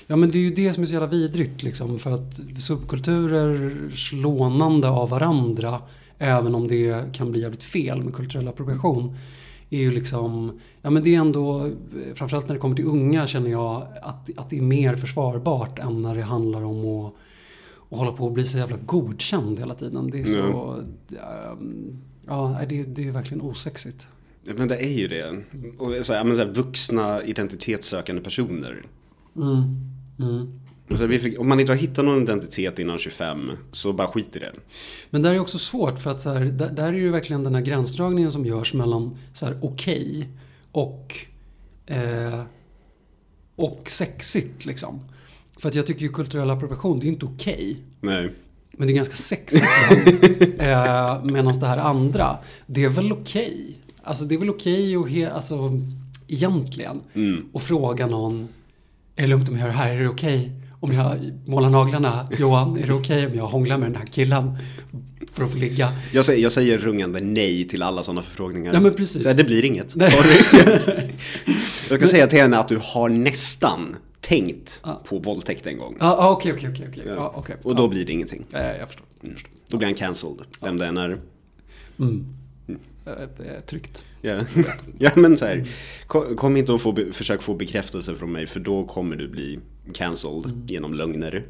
Ja 0.08 0.16
men 0.16 0.32
det 0.32 0.38
är 0.38 0.42
ju 0.42 0.50
det 0.50 0.74
som 0.74 0.84
är 0.84 0.88
så 0.88 0.94
jävla 0.94 1.08
vidrigt 1.08 1.64
liksom. 1.64 2.00
För 2.00 2.12
att 2.12 2.42
subkulturers 2.58 4.14
lånande 4.14 4.90
av 4.90 5.10
varandra, 5.10 5.82
även 6.18 6.56
om 6.56 6.68
det 6.68 7.14
kan 7.14 7.32
bli 7.32 7.42
jävligt 7.42 7.64
fel 7.64 8.04
med 8.04 8.14
kulturell 8.14 8.48
appropriation, 8.48 9.16
är 9.70 9.80
ju 9.80 9.92
liksom, 9.92 10.60
ja 10.82 10.90
men 10.90 11.04
det 11.04 11.16
är 11.16 11.20
ändå, 11.20 11.72
framförallt 12.14 12.48
när 12.48 12.56
det 12.56 12.62
kommer 12.62 12.76
till 12.76 12.86
unga 12.86 13.28
känner 13.28 13.50
jag 13.50 13.88
att, 14.02 14.30
att 14.38 14.50
det 14.50 14.58
är 14.58 14.62
mer 14.62 14.96
försvarbart 14.96 15.80
än 15.80 16.02
när 16.02 16.16
det 16.16 16.22
handlar 16.22 16.64
om 16.64 16.86
att, 16.86 17.14
att 17.90 17.98
hålla 17.98 18.12
på 18.12 18.26
och 18.26 18.32
bli 18.32 18.46
så 18.46 18.58
jävla 18.58 18.78
godkänd 18.78 19.60
hela 19.60 19.76
tiden. 19.76 20.12
Det 20.12 20.22
är 20.22 20.26
så, 20.26 20.80
ehm, 21.10 21.98
ja 22.26 22.62
det, 22.70 22.84
det 22.84 23.08
är 23.08 23.12
verkligen 23.12 23.42
osexigt. 23.42 24.08
Men 24.58 24.68
det 24.68 24.78
är 24.78 24.98
ju 24.98 25.08
det. 25.08 25.44
Och 25.78 26.06
så 26.06 26.14
här, 26.14 26.24
men 26.24 26.36
så 26.36 26.44
här, 26.44 26.52
vuxna 26.52 27.24
identitetssökande 27.24 28.22
personer. 28.22 28.86
Mm. 29.36 29.95
Mm. 30.20 30.60
Fick, 31.22 31.40
om 31.40 31.50
man 31.50 31.60
inte 31.60 31.72
har 31.72 31.78
hittat 31.78 32.06
någon 32.06 32.24
identitet 32.24 32.80
innan 32.80 32.98
25 32.98 33.52
så 33.72 33.94
bara 33.94 34.08
skit 34.08 34.36
i 34.36 34.40
det. 34.40 34.54
Men 35.10 35.22
där 35.22 35.34
är 35.34 35.40
också 35.40 35.58
svårt 35.58 36.00
för 36.00 36.12
att 36.12 36.22
så 36.22 36.34
här, 36.34 36.46
där, 36.46 36.70
där 36.70 36.94
är 36.94 37.04
det 37.04 37.10
verkligen 37.10 37.44
den 37.44 37.56
här 37.56 37.62
gränsdragningen 37.62 38.32
som 38.32 38.46
görs 38.46 38.74
mellan 38.74 39.18
så 39.34 39.46
här 39.46 39.60
okej 39.62 40.30
och, 40.72 41.16
eh, 41.86 42.44
och 43.56 43.90
sexigt 43.90 44.66
liksom. 44.66 45.00
För 45.58 45.70
att 45.70 45.76
jag 45.76 45.86
tycker 45.86 46.02
ju 46.02 46.10
kulturell 46.10 46.50
appropriation, 46.50 47.00
det 47.00 47.06
är 47.06 47.10
inte 47.10 47.26
okej. 47.26 47.78
Nej. 48.02 48.32
Men 48.72 48.88
det 48.88 48.94
är 48.94 48.96
ganska 48.96 49.16
sexigt 49.16 49.66
eh, 50.60 51.24
Medan 51.24 51.60
det 51.60 51.68
här 51.68 51.78
andra, 51.78 52.38
det 52.66 52.84
är 52.84 52.90
väl 52.90 53.12
okej. 53.12 53.80
Alltså 54.04 54.26
det 54.26 54.36
är 54.36 54.40
väl 54.40 54.50
okej 54.50 54.98
och 54.98 55.10
he, 55.10 55.32
alltså 55.32 55.82
egentligen. 56.28 57.02
Mm. 57.14 57.46
Och 57.54 57.62
fråga 57.62 58.08
någon, 58.08 58.48
är 59.16 59.22
det 59.22 59.28
lugnt 59.28 59.50
om 59.50 59.56
jag 59.56 59.62
gör 59.62 59.68
det 59.68 59.78
här? 59.78 59.94
Är 59.94 60.00
det 60.00 60.08
okej 60.10 60.52
om 60.80 60.92
jag 60.92 61.18
målar 61.46 61.70
naglarna? 61.70 62.28
Johan, 62.40 62.78
är 62.78 62.88
det 62.88 62.94
okej 62.94 63.28
om 63.28 63.36
jag 63.36 63.48
hånglar 63.48 63.78
med 63.78 63.92
den 63.92 63.96
här 63.96 64.06
killen 64.06 64.58
för 65.34 65.44
att 65.44 65.52
få 65.52 65.58
ligga? 65.58 65.94
Jag 66.14 66.26
säger, 66.26 66.44
jag 66.44 66.52
säger 66.52 66.78
rungande 66.78 67.20
nej 67.20 67.68
till 67.68 67.84
alla 67.84 68.04
sådana 68.04 68.22
förfrågningar. 68.22 68.74
Ja, 68.74 68.80
men 68.80 68.94
precis. 68.94 69.24
Så 69.24 69.34
det 69.34 69.44
blir 69.44 69.66
inget. 69.66 69.96
Nej. 69.96 70.10
Sorry. 70.12 70.64
jag 71.90 72.00
ska 72.00 72.08
säga 72.08 72.28
till 72.28 72.40
henne 72.40 72.58
att 72.58 72.68
du 72.68 72.80
har 72.84 73.10
nästan 73.10 73.96
tänkt 74.22 74.82
Ja. 74.84 75.02
på 75.08 75.20
våldtäkt 75.20 75.68
en 75.68 75.78
gång. 75.78 75.96
Ja, 76.00 76.06
ah, 76.06 76.32
okej, 76.32 76.54
okej, 76.54 76.70
okej, 76.90 77.18
okej. 77.34 77.56
Och 77.64 77.76
då 77.76 77.88
blir 77.88 78.06
det 78.06 78.12
ingenting. 78.12 78.46
Ja, 78.52 78.60
jag 78.60 78.88
förstår. 78.88 79.06
Förstår. 79.34 79.52
Då 79.70 79.78
blir 79.78 79.88
han 79.88 79.96
cancelled, 79.96 80.38
vem 80.62 80.78
det 80.78 80.86
än 80.86 80.98
är. 80.98 81.18
Mm. 82.00 82.26
Eh, 82.68 83.14
eh, 83.48 83.62
Tryggt. 83.66 84.06
Ja, 84.22 84.42
ja 85.00 85.12
men 85.16 85.38
så 85.38 85.46
här, 85.46 85.68
kom, 86.08 86.36
kom 86.36 86.58
inte 86.58 86.72
och 86.72 86.82
få, 86.82 86.96
försök 87.12 87.42
få 87.42 87.54
bekräftelse 87.54 88.16
från 88.16 88.32
mig 88.32 88.48
för 88.48 88.60
då 88.60 88.86
kommer 88.86 89.16
du 89.16 89.28
bli 89.28 89.60
cancelled 89.94 90.72
genom 90.72 90.94
lögner. 90.94 91.44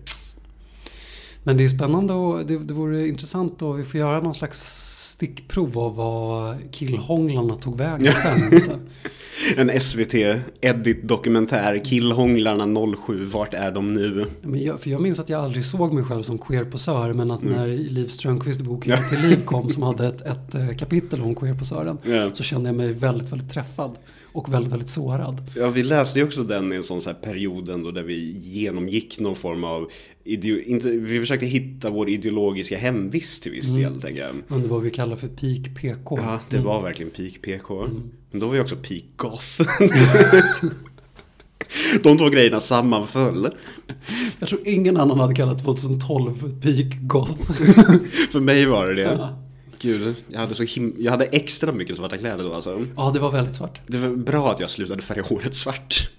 Men 1.43 1.57
det 1.57 1.63
är 1.63 1.69
spännande 1.69 2.13
och 2.13 2.45
det, 2.45 2.57
det 2.57 2.73
vore 2.73 3.07
intressant 3.07 3.61
och 3.61 3.79
vi 3.79 3.85
får 3.85 3.99
göra 3.99 4.21
någon 4.21 4.33
slags 4.33 5.04
stickprov 5.15 5.79
av 5.79 5.95
vad 5.95 6.71
killhånglarna 6.71 7.55
tog 7.55 7.77
vägen 7.77 8.13
sen. 8.15 8.61
Så. 8.61 8.71
En 9.57 9.81
SVT 9.81 10.13
edit 10.61 11.07
dokumentär 11.07 11.81
Killhånglarna 11.85 12.95
07, 13.07 13.25
vart 13.25 13.53
är 13.53 13.71
de 13.71 13.93
nu? 13.93 14.25
Men 14.41 14.63
jag, 14.63 14.79
för 14.79 14.89
jag 14.89 15.01
minns 15.01 15.19
att 15.19 15.29
jag 15.29 15.43
aldrig 15.43 15.65
såg 15.65 15.93
mig 15.93 16.03
själv 16.03 16.23
som 16.23 16.37
queerposör 16.37 17.13
men 17.13 17.31
att 17.31 17.43
när 17.43 17.67
Liv 17.67 18.07
Strömquist 18.07 18.61
boken 18.61 18.97
till 19.09 19.21
liv 19.21 19.45
kom 19.45 19.69
som 19.75 19.83
hade 19.83 20.07
ett, 20.07 20.21
ett 20.21 20.55
eh, 20.55 20.75
kapitel 20.77 21.21
om 21.21 21.35
queerposören 21.35 21.97
Ja. 22.03 22.29
så 22.33 22.43
kände 22.43 22.69
jag 22.69 22.75
mig 22.75 22.93
väldigt, 22.93 23.31
väldigt 23.31 23.49
träffad 23.49 23.91
och 24.35 24.53
väldigt, 24.53 24.73
väldigt 24.73 24.89
sårad. 24.89 25.41
Ja, 25.55 25.69
vi 25.69 25.83
läste 25.83 26.19
ju 26.19 26.25
också 26.25 26.43
den 26.43 26.73
i 26.73 26.75
en 26.75 26.83
sån 26.83 27.01
så 27.01 27.09
här 27.09 27.17
period 27.17 27.69
ändå 27.69 27.91
där 27.91 28.03
vi 28.03 28.37
genomgick 28.37 29.19
någon 29.19 29.35
form 29.35 29.63
av 29.63 29.91
inte, 30.23 30.89
Vi 30.89 31.19
försökte 31.19 31.45
hitta 31.45 31.89
vår 31.89 32.09
ideologiska 32.09 32.77
hemvist 32.77 33.43
till 33.43 33.51
viss 33.51 33.73
del, 33.73 34.01
tänker 34.01 34.21
jag. 34.21 34.35
Under 34.47 34.69
vad 34.69 34.81
vi 34.81 34.91
kallar 34.91 35.15
för 35.15 35.27
peak 35.27 35.75
PK. 35.75 36.19
Ja, 36.23 36.39
det 36.49 36.59
var 36.59 36.81
verkligen 36.81 37.11
peak 37.11 37.41
PK. 37.41 37.87
Men 38.31 38.39
då 38.39 38.47
var 38.47 38.55
ju 38.55 38.61
också 38.61 38.75
peak 38.75 39.03
goth. 39.15 39.61
De 42.03 42.17
två 42.17 42.29
grejerna 42.29 42.59
sammanföll. 42.59 43.49
Jag 44.39 44.49
tror 44.49 44.61
ingen 44.67 44.97
annan 44.97 45.19
hade 45.19 45.35
kallat 45.35 45.63
2012 45.63 46.39
för 46.39 46.49
peak 46.49 47.01
goth. 47.01 47.51
För 48.31 48.39
mig 48.39 48.65
var 48.65 48.87
det 48.87 48.95
det. 48.95 49.01
Ja. 49.01 49.44
Gud, 49.85 50.15
jag 50.27 50.39
hade, 50.39 50.55
så 50.55 50.63
him- 50.63 50.95
jag 50.99 51.11
hade 51.11 51.25
extra 51.25 51.71
mycket 51.71 51.95
svarta 51.95 52.17
kläder 52.17 52.43
då 52.43 52.53
alltså. 52.53 52.85
Ja, 52.97 53.11
det 53.13 53.19
var 53.19 53.31
väldigt 53.31 53.55
svart. 53.55 53.81
Det 53.87 53.97
var 53.97 54.09
bra 54.15 54.51
att 54.51 54.59
jag 54.59 54.69
slutade 54.69 55.01
färga 55.01 55.21
håret 55.23 55.55
svart. 55.55 56.09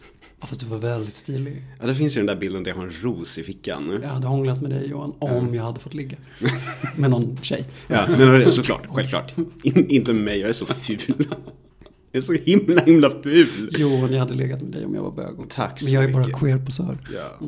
Ja, 0.40 0.46
fast 0.46 0.60
du 0.60 0.66
var 0.66 0.78
väldigt 0.78 1.14
stilig. 1.14 1.62
Ja, 1.80 1.86
det 1.86 1.94
finns 1.94 2.16
ju 2.16 2.18
den 2.20 2.26
där 2.26 2.36
bilden 2.36 2.62
där 2.62 2.70
jag 2.70 2.76
har 2.76 2.84
en 2.84 2.92
ros 3.02 3.38
i 3.38 3.42
fickan. 3.42 3.98
Jag 4.02 4.08
hade 4.08 4.26
hånglat 4.26 4.62
med 4.62 4.70
dig 4.70 4.88
Johan 4.90 5.12
om 5.18 5.54
jag 5.54 5.62
hade 5.62 5.80
fått 5.80 5.94
ligga. 5.94 6.16
Med 6.96 7.10
någon 7.10 7.36
tjej. 7.42 7.64
Ja, 7.88 8.06
men 8.08 8.52
såklart, 8.52 8.86
självklart. 8.90 9.32
In, 9.62 9.86
inte 9.88 10.12
med 10.12 10.22
mig, 10.24 10.38
jag 10.38 10.48
är 10.48 10.52
så 10.52 10.66
ful. 10.66 10.98
Jag 12.12 12.20
är 12.22 12.26
så 12.26 12.32
himla, 12.32 12.80
himla 12.84 13.10
ful. 13.22 13.70
Jo, 13.78 14.06
ni 14.10 14.16
hade 14.18 14.34
legat 14.34 14.62
med 14.62 14.72
dig 14.72 14.84
om 14.84 14.94
jag 14.94 15.02
var 15.02 15.10
bög 15.12 15.40
också. 15.40 15.56
Tack 15.56 15.78
så 15.80 15.84
Men 15.84 15.94
jag 15.94 16.04
är 16.04 16.08
bara 16.12 16.26
mycket. 16.26 16.40
queerposör. 16.40 16.98
Ja. 17.14 17.46